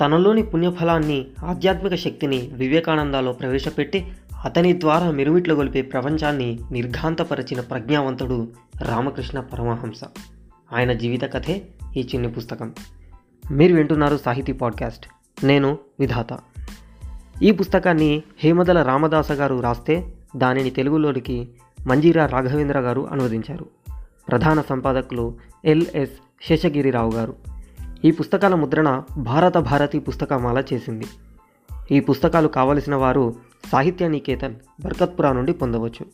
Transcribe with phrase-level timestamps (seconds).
[0.00, 4.12] తనలోని పుణ్యఫలాన్ని ఆధ్యాత్మిక శక్తిని వివేకానందాలో ప్రవేశపెట్టి
[4.44, 8.48] అతని ద్వారా మిరుమిట్లు గొలిపే ప్రపంచాన్ని నిర్ఘాంతపరిచిన ప్రజ్ఞావంతుడు
[8.82, 10.00] రామకృష్ణ పరమహంస.
[10.72, 11.62] ఆయన జీవిత కథే
[11.96, 12.74] ఈ చిన్ని పుస్తకం.
[13.50, 15.06] మీరు వింటున్నారు సాహితీ పాడ్కాస్ట్.
[15.44, 16.38] నేను విధాత.
[17.42, 21.48] ఈ పుస్తకాన్ని హేమదల రామదాస గారు రాస్తే దానిని తెలుగులోనికి
[21.86, 23.66] మంజీరా రాఘవేంద్ర గారు అనువదించారు.
[24.28, 27.49] ప్రధాన సంపాదకులు ఎల్ఎస్ శేషగిరిరావు గారు.
[28.04, 31.04] ఈ పుస్తకాల ముద్రణ భారత భారతి పుస్తకమాల చేసింది.
[31.90, 33.34] ఈ పుస్తకాలు కావలసిన వారు
[33.72, 34.54] సాహిత్య నికేతన్
[34.84, 36.06] బర్కత్పురా నుండి పొందవచ్చు.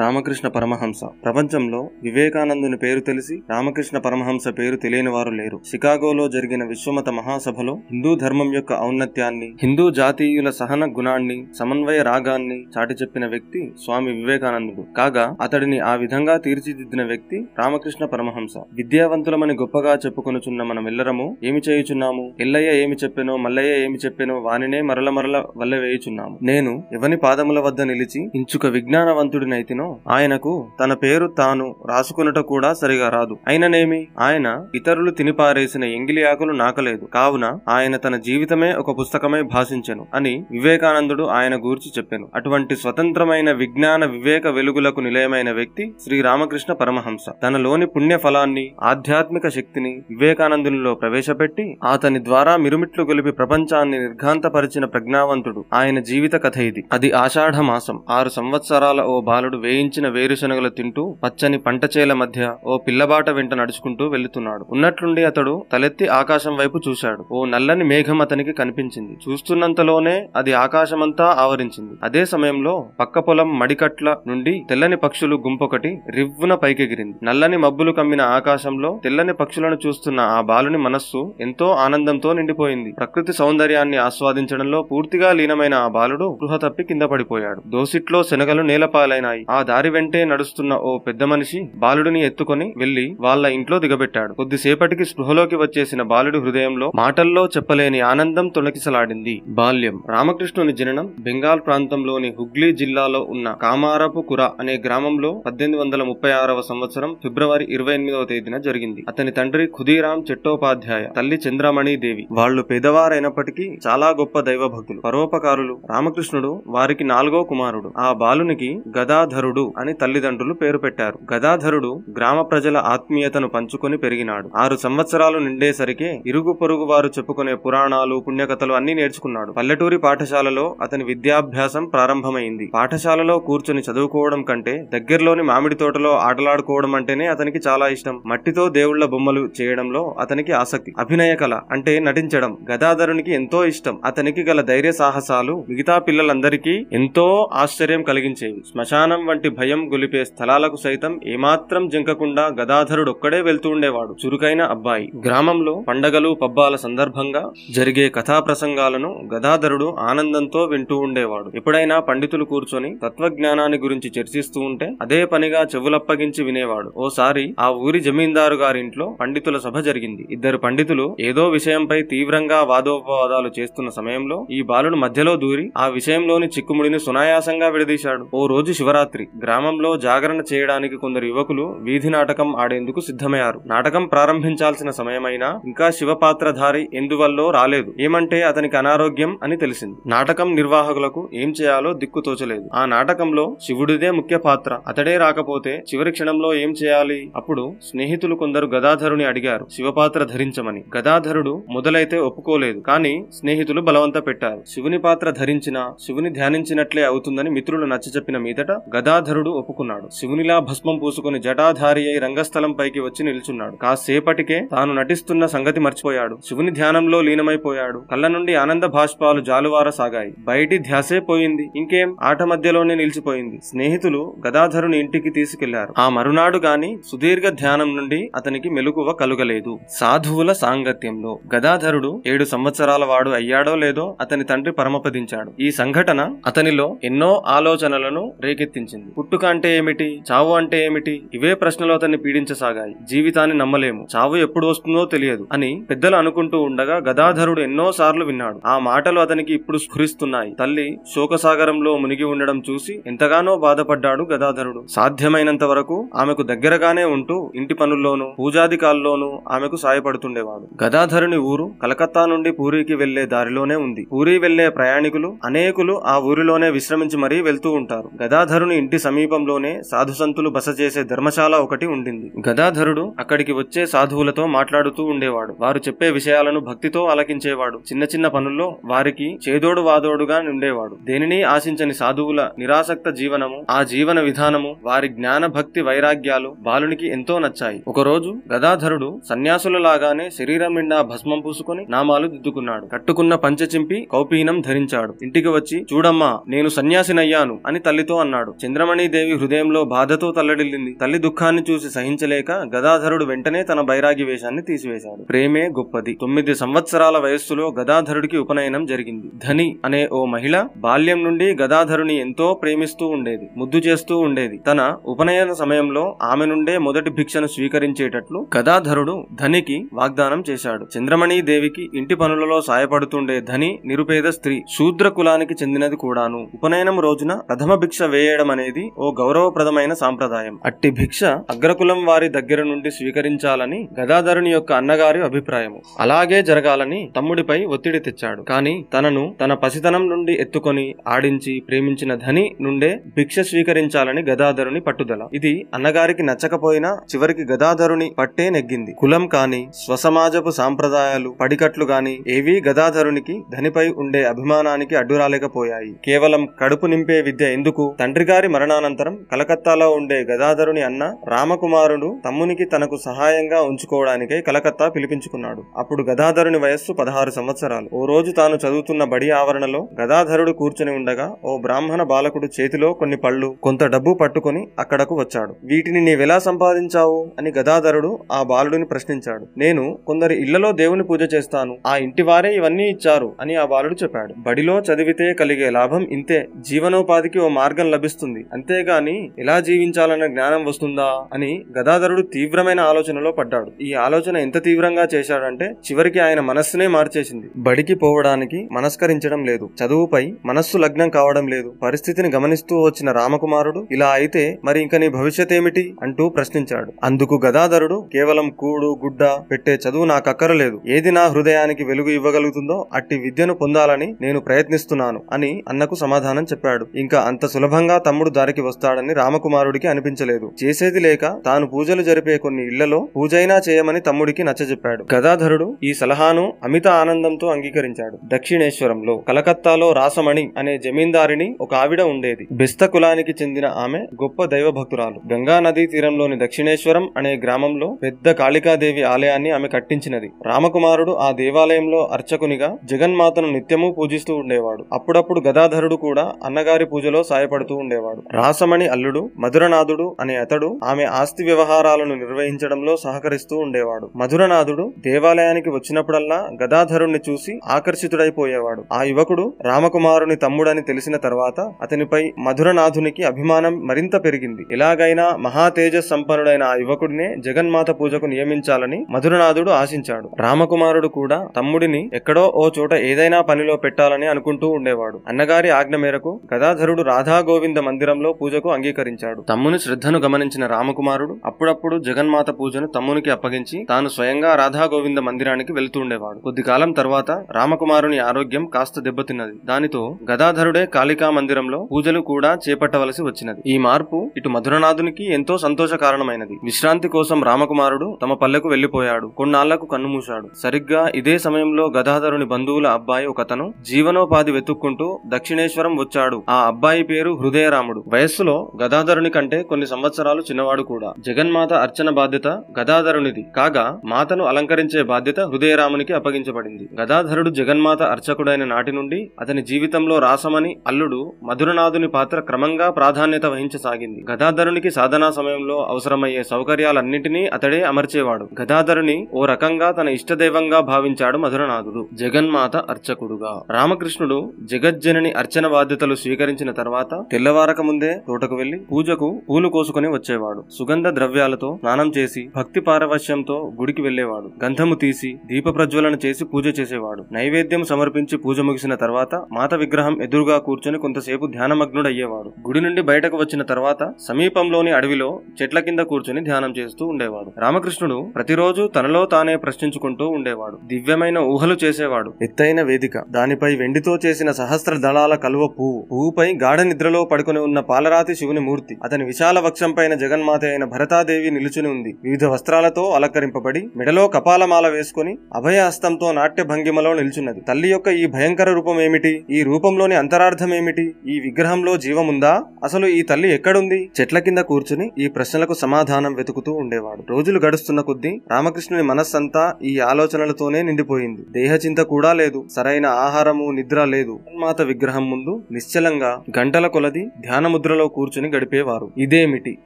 [0.00, 1.04] రామకృష్ణ పరమహంస.
[1.04, 5.60] ప్రపంచంలో వివేకానందుని పేరు తెలిసి రామకృష్ణ పరమహంస పేరు తెలియని వారు లేరు.
[5.70, 12.94] షికాగోలో జరిగిన విశ్వమత మహాసభలో హిందూ ధర్మం యొక్క ఔన్నత్యాన్ని హిందూ జాతీయుల సహన గుణాన్ని సమన్వయ రాగాన్ని చాటి
[12.94, 14.84] చెప్పిన వ్యక్తి స్వామి వివేకానందుడు.
[14.96, 18.58] కాగా అతడిని ఆ విధంగా తీర్చిదిద్దిన వ్యక్తి రామకృష్ణ పరమహంస.
[18.72, 22.34] విద్యావంతులమని గొప్పగా చెప్పుకొనుచున్న మనమెల్లరము ఏమి చేయుచున్నాము?
[22.40, 26.38] ఎల్లయ్య ఏమి చెప్పెనో మల్లయ్య ఏమి చెప్పెనో వానినే మరల మరల వల్ల వేయుచున్నాము.
[26.42, 33.36] నేను ఎవని పాదముల వద్ద నిలిచి ఇంచుక విజ్ఞానవంతుడినైతినో ఆయనకు తన పేరు తాను రాసుకునుట కూడా సరిగా రాదు.
[33.48, 34.06] అయిననేమి?
[34.20, 37.04] ఆయన ఇతరులు తినిపారేసిన ఎంగిలి ఆకులు నాకలేదు.
[37.04, 42.28] కావున ఆయన తన జీవితమే ఒక పుస్తకమై భాషించెను అని వివేకానందుడు ఆయన గూర్చి చెప్పాను.
[42.34, 47.30] అటువంటి స్వతంత్రమైన విజ్ఞాన వివేక వెలుగులకు నిలయమైన వ్యక్తి శ్రీ రామకృష్ణ పరమహంస.
[47.42, 56.00] తనలోని పుణ్య ఫలాన్ని ఆధ్యాత్మిక శక్తిని వివేకానందునిలో ప్రవేశపెట్టి అతని ద్వారా మిరుమిట్లు గొలిపి ప్రపంచాన్ని నిర్ఘాంతపరిచిన ప్రజ్ఞావంతుడు ఆయన
[56.00, 56.84] జీవిత కథ ఇది.
[56.92, 58.00] అది ఆషాఢ మాసం.
[58.10, 64.64] ఆరు సంవత్సరాల ఓ బాలుడు వేయించిన వేరుశనగలు తింటూ పచ్చని పంటచేల మధ్య ఓ పిల్లబాట వెంట నడుచుకుంటూ వెళ్తున్నాడు.
[64.70, 67.22] ఉన్నట్లుండి అతడు తలెత్తి ఆకాశం వైపు చూశాడు.
[67.32, 69.14] ఓ నల్లని మేఘం అతనికి కనిపించింది.
[69.26, 71.94] చూస్తున్నంతలోనే అది ఆకాశమంతా ఆవరించింది.
[72.02, 77.16] అదే సమయంలో పక్క పొలం మడికట్ల నుండి తెల్లని పక్షులు గుంపొకటి రివ్వున పైకెగిరింది.
[77.22, 82.92] నల్లని మబ్బులు కమ్మిన ఆకాశంలో తెల్లని పక్షులను చూస్తున్న ఆ బాలుని మనస్సు ఎంతో ఆనందంతో నిండిపోయింది.
[82.92, 87.62] ప్రకృతి సౌందర్యాన్ని ఆస్వాదించడంలో పూర్తిగా లీనమైన ఆ బాలుడు గృహ తప్పి కింద పడిపోయాడు.
[87.66, 89.46] దోసిట్లో శనగలు నేలపాలైనాయి.
[89.50, 94.32] ఆ దారి వెంటే నడుస్తున్న ఓ పెద్ద మనిషి బాలుడిని ఎత్తుకొని వెళ్ళి వాళ్ళ ఇంట్లో దిగబెట్టాడు.
[94.40, 99.34] కొద్దిసేపటికి స్పృహలోకి వచ్చేసిన బాలుడి హృదయంలో మాటల్లో చెప్పలేని ఆనందం తొలకిసలాడింది.
[99.60, 99.96] బాల్యం.
[100.14, 106.60] రామకృష్ణుని జననం బెంగాల్ ప్రాంతంలోని హుగ్లీ జిల్లాలో ఉన్న కామారపు కుర అనే గ్రామంలో పద్దెనిమిది వందల ముప్పై ఆరవ
[106.68, 109.00] సంవత్సరం ఫిబ్రవరి ఇరవై ఎనిమిదవ తేదీన జరిగింది.
[109.08, 112.24] అతని తండ్రి ఖుదీరాం చెట్టోపాధ్యాయ తల్లి చంద్రమణి దేవి.
[112.30, 115.76] వాళ్ళు పేదవారైనప్పటికీ చాలా గొప్ప దైవ భక్తులు పరోపకారులు.
[115.90, 117.90] రామకృష్ణుడు వారికి నాలుగో కుమారుడు.
[117.98, 121.18] ఆ బాలునికి గదాధరుడు అని తల్లిదండ్రులు పేరు పెట్టారు.
[121.34, 124.50] గదాధరుడు గ్రామ ప్రజల ఆత్మీయతను పంచుకొని పెరిగినాడు.
[124.56, 129.52] ఆరు సంవత్సరాలు నిండేసరికే ఇరుగు పొరుగు వారు చెప్పుకునే పురాణాలు పుణ్యకథలు అన్ని నేర్చుకున్నాడు.
[129.52, 132.70] పల్లెటూరి పాఠశాలలో అతని విద్యాభ్యాసం ప్రారంభమైంది.
[132.74, 138.22] పాఠశాలలో కూర్చొని చదువుకోవడం కంటే దగ్గరలోని మామిడి తోటలో ఆటలాడుకోవడం అంటేనే అతనికి చాలా ఇష్టం.
[138.26, 140.92] మట్టితో దేవుళ్ళ బొమ్మలు చేయడంలో అతనికి ఆసక్తి.
[140.98, 143.98] అభినయ కళ అంటే నటించడం గదాధరునికి ఎంతో ఇష్టం.
[144.04, 148.62] అతనికి గల ధైర్య సాహసాలు మిగతా పిల్లలందరికీ ఎంతో ఆశ్చర్యం కలిగించేవి.
[148.72, 154.16] శ్మశానం వంటి భయం గొలిపే స్థలాలకు సైతం ఏమాత్రం జింకకుండా గదాధరుడు ఒక్కడే వెళ్తూ ఉండేవాడు.
[154.26, 155.12] చురుకైన అబ్బాయి.
[155.24, 161.52] గ్రామంలో పండగలు పబ్బాల సందర్భంగా జరిగే కథా ప్రసంగాలను గదాధరుడు ఆనందంతో వింటూ ఉండేవాడు.
[161.54, 166.92] ఎప్పుడైనా పండితులు కూర్చొని తత్వజ్ఞానాన్ని గురించి చర్చిస్తూ ఉంటే అదే పనిగా చెవులప్పగించి వినేవాడు.
[166.96, 170.26] ఓసారి ఆ ఊరి జమీందారు గారింట్లో పండితుల సభ జరిగింది.
[170.30, 176.98] ఇద్దరు పండితులు ఏదో విషయంపై తీవ్రంగా వాదోపవాదాలు చేస్తున్న సమయంలో ఈ బాలుడు మధ్యలో దూరి ఆ విషయంలోని చిక్కుముడిని
[176.98, 178.26] సునాయాసంగా విడదీశాడు.
[178.34, 179.27] ఓ రోజు శివరాత్రి.
[179.42, 183.60] గ్రామంలో జాగరణ చేయడానికి కొందరు యువకులు వీధి నాటకం ఆడేందుకు సిద్ధమయ్యారు.
[183.66, 187.94] నాటకం ప్రారంభించాల్సిన సమయమైనా ఇంకా శివపాత్రధారి ఎందువల్లో రాలేదు.
[188.00, 189.98] ఏమంటే అతనికి అనారోగ్యం అని తెలిసింది.
[190.06, 192.68] నాటకం నిర్వాహకులకు ఏం చేయాలో దిక్కు తోచలేదు.
[192.74, 194.78] ఆ నాటకంలో శివుడిదే ముఖ్య పాత్ర.
[194.86, 197.30] అతడే రాకపోతే చివరి క్షణంలో ఏం చేయాలి?
[197.36, 199.66] అప్పుడు స్నేహితులు కొందరు గదాధరుని అడిగారు.
[199.72, 200.84] శివపాత్ర ధరించమని.
[200.98, 202.80] గదాధరుడు మొదలైతే ఒప్పుకోలేదు.
[202.80, 204.62] కానీ స్నేహితులు బలవంత పెట్టారు.
[204.66, 208.72] శివుని పాత్ర ధరించినా శివుని ధ్యానించినట్లే అవుతుందని మిత్రులు నచ్చ చెప్పిన మీదట
[209.18, 210.08] గదాధరుడు ఒప్పుకున్నాడు.
[210.12, 213.76] శివునిలా భస్మం పూసుకుని జటాధారి అయి రంగస్థలం పైకి వచ్చి నిల్చున్నాడు.
[213.76, 216.38] కాసేపటికే తాను నటిస్తున్న సంగతి మర్చిపోయాడు.
[216.48, 218.02] శివుని ధ్యానంలో లీనమైపోయాడు.
[218.10, 220.34] కళ్ళ నుండి ఆనంద భాష్పాలు జాలువార సాగాయి.
[220.38, 221.70] బయటి ధ్యాసే పోయింది.
[221.76, 222.16] ఇంకేం?
[222.22, 223.60] ఆట మధ్యలోనే నిలిచిపోయింది.
[223.64, 225.94] స్నేహితులు గదాధరుని ఇంటికి తీసుకెళ్ళారు.
[225.98, 229.78] ఆ మరునాడు గాని సుదీర్ఘ ధ్యానం నుండి అతనికి మెలకువ కలుగలేదు.
[229.90, 235.52] సాధువుల సాంగత్యంలో గదాధరుడు ఏడు సంవత్సరాల వాడు అయ్యాడో లేదో అతని తండ్రి పరమపదించాడు.
[235.60, 239.07] ఈ సంఘటన అతనిలో ఎన్నో ఆలోచనలను రేకెత్తించింది.
[239.18, 240.22] పుట్టుక అంటే ఏమిటి?
[240.32, 241.22] చావు అంటే ఏమిటి?
[241.34, 242.94] ఇవే ప్రశ్నలు అతన్ని పీడించసాగాయి.
[243.10, 244.06] జీవితాన్ని నమ్మలేము.
[244.16, 248.60] చావు ఎప్పుడు వస్తుందో తెలియదు అని పెద్దలు అనుకుంటూ ఉండగా గదాధరుడు ఎన్నో సార్లు విన్నాడు.
[248.66, 250.56] ఆ మాటలు అతనికి ఇప్పుడు స్ఫురిస్తున్నాయి.
[250.60, 254.84] తల్లి శోకసాగరంలో మునిగి ఉండడం చూసి ఎంతగానో బాధపడ్డాడు గదాధరుడు.
[254.90, 260.84] సాధ్యమైనంత వరకు ఆమెకు దగ్గరగానే ఉంటూ ఇంటి పనుల్లోనూ పూజాధికాల్లోనూ ఆమెకు సాయపడుతుండేవాడు.
[260.84, 264.06] గదాధరుని ఊరు కలకత్తా నుండి పూరికి వెళ్ళే దారిలోనే ఉంది.
[264.12, 268.10] పూరి వెళ్ళే ప్రయాణికులు అనేకులు ఆ ఊరిలోనే విశ్రమించి మరీ వెళ్తూ ఉంటారు.
[268.22, 272.32] గదాధరుని ఇంటి సమీపంలోనే సాధు సంతులు బస చేసే ధర్మశాల ఒకటి ఉండింది.
[272.48, 275.54] గదాధరుడు అక్కడికి వచ్చే సాధువులతో మాట్లాడుతూ ఉండేవాడు.
[275.60, 277.78] వారు చెప్పే విషయాలను భక్తితో ఆలకించేవాడు.
[277.78, 284.76] చిన్న చిన్న పనుల్లో వారికి చేదోడు వాదోడుగా ఉండేవాడు దేనిని ఆశించని సాధువుల నిరాసక్త జీవనము ఆ జీవన విధానము
[284.84, 287.82] వారి జ్ఞాన భక్తి వైరాగ్యాలు బాలునికి ఎంతో నచ్చాయి.
[287.88, 292.86] ఒకరోజు గదాధరుడు సన్యాసుల లాగానే శరీరం నిండా భస్మం పూసుకొని నామాలు దిద్దుకున్నాడు.
[292.86, 295.14] కట్టుకున్న పంచె చింపి కౌపీనం ధరించాడు.
[295.22, 298.54] ఇంటికి వచ్చి చూడమ్మా నేను సన్యాసినయ్యాను అని తల్లితో అన్నాడు.
[298.66, 300.92] చంద్రమ దేవి హృదయంలో బాధతో తల్లడిల్లింది.
[301.00, 305.22] తల్లి దుఃఖాన్ని చూసి సహించలేక గదాధరుడు వెంటనే తన బైరాగి వేషాన్ని తీసివేశాడు.
[305.22, 306.18] ప్రేమే గొప్పది.
[306.20, 309.30] తొమ్మిది సంవత్సరాల వయస్సులో గదాధరుడికి ఉపనయనం జరిగింది.
[309.44, 313.48] ధని అనే ఓ మహిళ బాల్యం నుండి గదాధరుని ఎంతో ప్రేమిస్తూ ఉండేది.
[313.56, 314.58] ముద్దు చేస్తూ ఉండేది.
[314.58, 320.86] తన ఉపనయన సమయంలో ఆమె నుండే మొదటి భిక్షను స్వీకరించేటట్లు గదాధరుడు ధనికి వాగ్దానం చేశాడు.
[320.98, 326.48] చంద్రమణి దేవికి ఇంటి పనులలో సాయపడుతుండే ధని నిరుపేద స్త్రీ శూద్ర కులానికి చెందినది కూడాను.
[326.54, 330.58] ఉపనయనం రోజున ప్రథమ భిక్ష వేయడం అనేది ఓ గౌరవప్రదమైన సాంప్రదాయం.
[330.64, 335.82] అట్టి భిక్ష అగ్రకులం వారి దగ్గర నుండి స్వీకరించాలని గదాధరుని యొక్క అన్నగారి అభిప్రాయము.
[336.00, 338.42] అలాగే జరగాలని తమ్ముడిపై ఒత్తిడి తెచ్చాడు.
[338.42, 345.28] కాని తనను తన పసితనం నుండి ఎత్తుకొని ఆడించి ప్రేమించిన ధని నుండే భిక్ష స్వీకరించాలని గదాధరుని పట్టుదల.
[345.34, 348.94] ఇది అన్నగారికి నచ్చకపోయినా చివరికి గదాధరుని పట్టే నెగ్గింది.
[348.98, 355.94] కులం కాని స్వసమాజపు సాంప్రదాయాలు పడికట్లు గాని ఏవీ గదాధరునికి ధనిపై ఉండే అభిమానానికి అడ్డురాలేకపోయాయి.
[356.04, 357.96] కేవలం కడుపు నింపే విద్య ఎందుకు?
[358.00, 365.62] తండ్రి గారి మరణానంతరం కలకత్తాలో ఉండే గదాధరుని అన్న రామకుమారుడు తమ్మునికి తనకు సహాయంగా ఉంచుకోవడానికై కలకత్తా పిలిపించుకున్నాడు.
[365.76, 367.88] అప్పుడు గదాధరుని వయస్సు పదహారు సంవత్సరాలు.
[367.92, 373.56] ఓ రోజు తాను చదువుతున్న బడి ఆవరణలో గదాధరుడు కూర్చుని ఉండగా ఓ బ్రాహ్మణ బాలకుడు చేతిలో కొన్ని పళ్ళు
[373.62, 375.54] కొంత డబ్బు పట్టుకొని అక్కడకు వచ్చాడు.
[375.64, 377.30] వీటిని నీవెలా సంపాదించావు?
[377.38, 379.46] అని గదాధరుడు ఆ బాలుడిని ప్రశ్నించాడు.
[379.58, 381.78] నేను కొందరి ఇళ్ళలో దేవుని పూజ చేస్తాను.
[381.86, 384.34] ఆ ఇంటి వారే ఇవన్నీ ఇచ్చారు అని ఆ బాలుడు చెప్పాడు.
[384.38, 386.46] బడిలో చదివితే కలిగే లాభం ఇంతే.
[386.60, 393.82] జీవనోపాధికి ఓ మార్గం లభిస్తుంది అంతేగాని ఎలా జీవించాలన్న జ్ఞానం వస్తుందా అని గదాధరుడు తీవ్రమైన ఆలోచనలో పడ్డాడు.
[393.82, 397.46] ఈ ఆలోచన ఎంత తీవ్రంగా చేశాడంటే చివరికి ఆయన మనస్సునే మార్చేసింది.
[397.56, 399.70] బడికి పోవడానికి మనస్కరించడం లేదు.
[399.82, 401.74] చదువుపై మనస్సు లగ్నం కావడం లేదు.
[401.82, 406.92] పరిస్థితిని గమనిస్తూ వచ్చిన రామకుమారుడు ఇలా అయితే మరి ఇంక నీ భవిష్యత్ ఏమిటి అంటూ ప్రశ్నించాడు.
[407.04, 413.18] అందుకు గదాధరుడు కేవలం కూడు గుడ్డ పెట్టే చదువు నాకు అక్కరలేదు ఏది నా హృదయానికి వెలుగు ఇవ్వగలుగుతుందో అట్టి
[413.18, 416.86] విద్యను పొందాలని నేను ప్రయత్నిస్తున్నాను అని అన్నకు సమాధానం చెప్పాడు.
[416.96, 420.46] ఇంకా అంత సులభంగా తమ్ముడు దారికి వస్తాడని రామకుమారుడికి అనిపించలేదు.
[420.62, 425.02] చేసేది లేక తాను పూజలు జరిపే కొన్ని ఇళ్ళలో పూజైనా చేయమని తమ్ముడికి నచ్చజెప్పాడు.
[425.14, 428.16] గదాధరుడు ఈ సలహాను అమిత ఆనందంతో అంగీకరించాడు.
[428.34, 432.44] దక్షిణేశ్వరంలో కలకత్తాలో రాసమణి అనే జమీందారిని ఒక ఆవిడ ఉండేది.
[432.60, 439.02] బెస్త కులానికి చెందిన ఆమె గొప్ప దైవ భక్తురాలు గంగా నదీ తీరంలోని దక్షిణేశ్వరం అనే గ్రామంలో పెద్ద కాళికాదేవి
[439.12, 440.28] ఆలయాన్ని ఆమె కట్టించినది.
[440.46, 444.84] రామకుమారుడు ఆ దేవాలయంలో అర్చకునిగా జగన్మాతను నిత్యము పూజిస్తూ ఉండేవాడు.
[444.92, 448.22] అప్పుడప్పుడు గదాధరుడు కూడా అన్నగారి పూజలో సాయపడుతూ ఉండేవాడు.
[448.32, 454.10] రాసమణి అల్లుడు మధురనాథుడు అనే అతడు ఆమె ఆస్తి వ్యవహారాలను నిర్వహించడంలో సహకరిస్తూ ఉండేవాడు.
[454.16, 458.84] మధురనాథుడు దేవాలయానికి వచ్చినప్పుడల్లా గదాధరుణ్ణి చూసి ఆకర్షితుడైపోయేవాడు.
[458.92, 464.62] ఆ యువకుడు రామకుమారుని తమ్ముడని తెలిసిన తర్వాత అతనిపై మధురనాథునికి అభిమానం మరింత పెరిగింది.
[464.72, 470.30] ఎలాగైనా మహా తేజస్ సంపన్నుడైన ఆ యువకుడినే జగన్మాత పూజకు నియమించాలని మధురనాథుడు ఆశించాడు.
[470.40, 475.20] రామకుమారుడు కూడా తమ్ముడిని ఎక్కడో ఓ చోట ఏదైనా పనిలో పెట్టాలని అనుకుంటూ ఉండేవాడు.
[475.28, 477.76] అన్నగారి ఆజ్ఞ మేరకు గదాధరుడు రాధా గోవింద
[478.18, 479.40] మందిరంలో పూజకు అంగీకరించాడు.
[479.48, 486.38] తమ్ముని శ్రద్ధను గమనించిన రామకుమారుడు అప్పుడప్పుడు జగన్మాత పూజను తమ్మునికి అప్పగించి తాను స్వయంగా రాధాగోవింద మందిరానికి వెళ్తుండేవాడు.
[486.46, 489.54] కొద్ది కాలం తర్వాత రామకుమారుని ఆరోగ్యం కాస్త దెబ్బతిన్నది.
[489.64, 493.62] దానితో గదాధరుడే కాళికా మందిరంలో పూజలు కూడా చేపట్టవలసి వచ్చినది.
[493.66, 496.56] ఈ మార్పు ఇటు మధురనాథునికి ఎంతో సంతోష కారణమైనది.
[496.64, 500.50] విశ్రాంతి కోసం రామకుమారుడు తమ పల్లెకు వెళ్ళిపోయాడు కొన్నాళ్ళకు కన్నుమూశాడు.
[500.62, 506.38] సరిగ్గా ఇదే సమయంలో గదాధరుని బంధువుల అబ్బాయి ఒకతను జీవనోపాధి వెతుక్కుంటూ దక్షిణేశ్వరం వచ్చాడు.
[506.56, 508.00] ఆ అబ్బాయి పేరు హృదయరాముడు.
[508.12, 511.14] వయస్సులో గదాధరుని కంటే కొన్ని సంవత్సరాలు చిన్నవాడు కూడా.
[511.18, 512.46] జగన్మాత అర్చన బాధ్యత
[512.80, 513.46] గదాధరునిది.
[513.56, 516.88] కాగా మాతను అలంకరించే బాధ్యత హృదయరామునికి అప్పగించబడింది.
[517.00, 524.24] గదాధరుడు జగన్మాత అర్చకుడైన నాటి నుండి అతని జీవితంలో రాసమని అల్లుడు మధురనాథుని పాత్ర క్రమంగా ప్రాధాన్యత వహించసాగింది.
[524.30, 528.48] గదాధరునికి సాధనా సమయంలో అవసరమయ్యే సౌకర్యాలన్నింటినీ అతడే అమర్చేవాడు.
[528.62, 532.08] గదాధరుని ఓ రకంగా తన ఇష్టదైవంగా భావించాడు మధురనాథుడు.
[532.14, 533.62] జగన్మాత అర్చకుడుగా.
[533.70, 540.60] రామకృష్ణుడు జగజ్జనని అర్చన బాధ్యతలు స్వీకరించిన తర్వాత తెల్లవారక ముందు ముందే తోటకు వెళ్ళి పూజకు పూలు కోసుకుని వచ్చేవాడు.
[540.76, 547.22] సుగంధ ద్రవ్యాలతో స్నానం చేసి భక్తి పారవశ్యంతో గుడికి వెళ్ళేవాడు గంధము తీసి దీప ప్రజ్వలన చేసి పూజ చేసేవాడు.
[547.36, 552.52] నైవేద్యం సమర్పించి పూజ ముగిసిన తర్వాత మాత విగ్రహం ఎదురుగా కూర్చొని కొంతసేపు ధ్యానమగ్నుడయ్యేవాడు.
[552.68, 555.28] గుడి నుండి బయటకు వచ్చిన తర్వాత సమీపంలోని అడవిలో
[555.58, 557.52] చెట్ల కింద కూర్చొని ధ్యానం చేస్తూ ఉండేవాడు.
[557.64, 560.78] రామకృష్ణుడు ప్రతిరోజు తనలో తానే ప్రశ్నించుకుంటూ ఉండేవాడు.
[560.94, 562.32] దివ్యమైన ఊహలు చేసేవాడు.
[562.48, 568.34] ఎత్తైన వేదిక దానిపై వెండితో చేసిన సహస్ర దళాల కలువ పువ్వు పువ్వుపై గాఢ నిద్రలో పడుకుని ఉన్న పాలరాతి
[568.34, 568.96] శివుని మూర్తి.
[569.04, 572.16] అతని విశాల వక్షం పైన జగన్మాత అయిన భరతాదేవి నిలుచుని ఉంది.
[572.24, 577.60] వివిధ వస్త్రాలతో అలంకరింపబడి మెడలో కపాలమాల వేసుకుని అభయ హస్తంతో నాట్య భంగిమలో నిల్చున్నది.
[577.60, 582.62] తల్లి యొక్క ఈ భయంకర రూపం ఏమిటి ఈ రూపంలోని అంతరార్థం ఏమిటి ఈ విగ్రహంలో జీవముందా?
[582.84, 584.10] అసలు ఈ తల్లి ఎక్కడుంది?
[584.20, 587.24] చెట్ల కింద కూర్చుని ఈ ప్రశ్నలకు సమాధానం వెతుకుతూ ఉండేవాడు.
[587.30, 591.42] రోజులు గడుస్తున్న కొద్దీ రామకృష్ణుని మనస్సంతా ఈ ఆలోచనలతోనే నిండిపోయింది.
[591.50, 592.64] దేహచింత కూడా లేదు.
[592.76, 594.40] సరైన ఆహారము నిద్ర లేదు.
[594.54, 599.06] మాత విగ్రహం ముందు నిశ్చలంగా గంటల కొలది ధ్యానము ముద్రలో కూర్చుని గడిపేవారు.
[599.18, 599.78] ఇదేమిటి?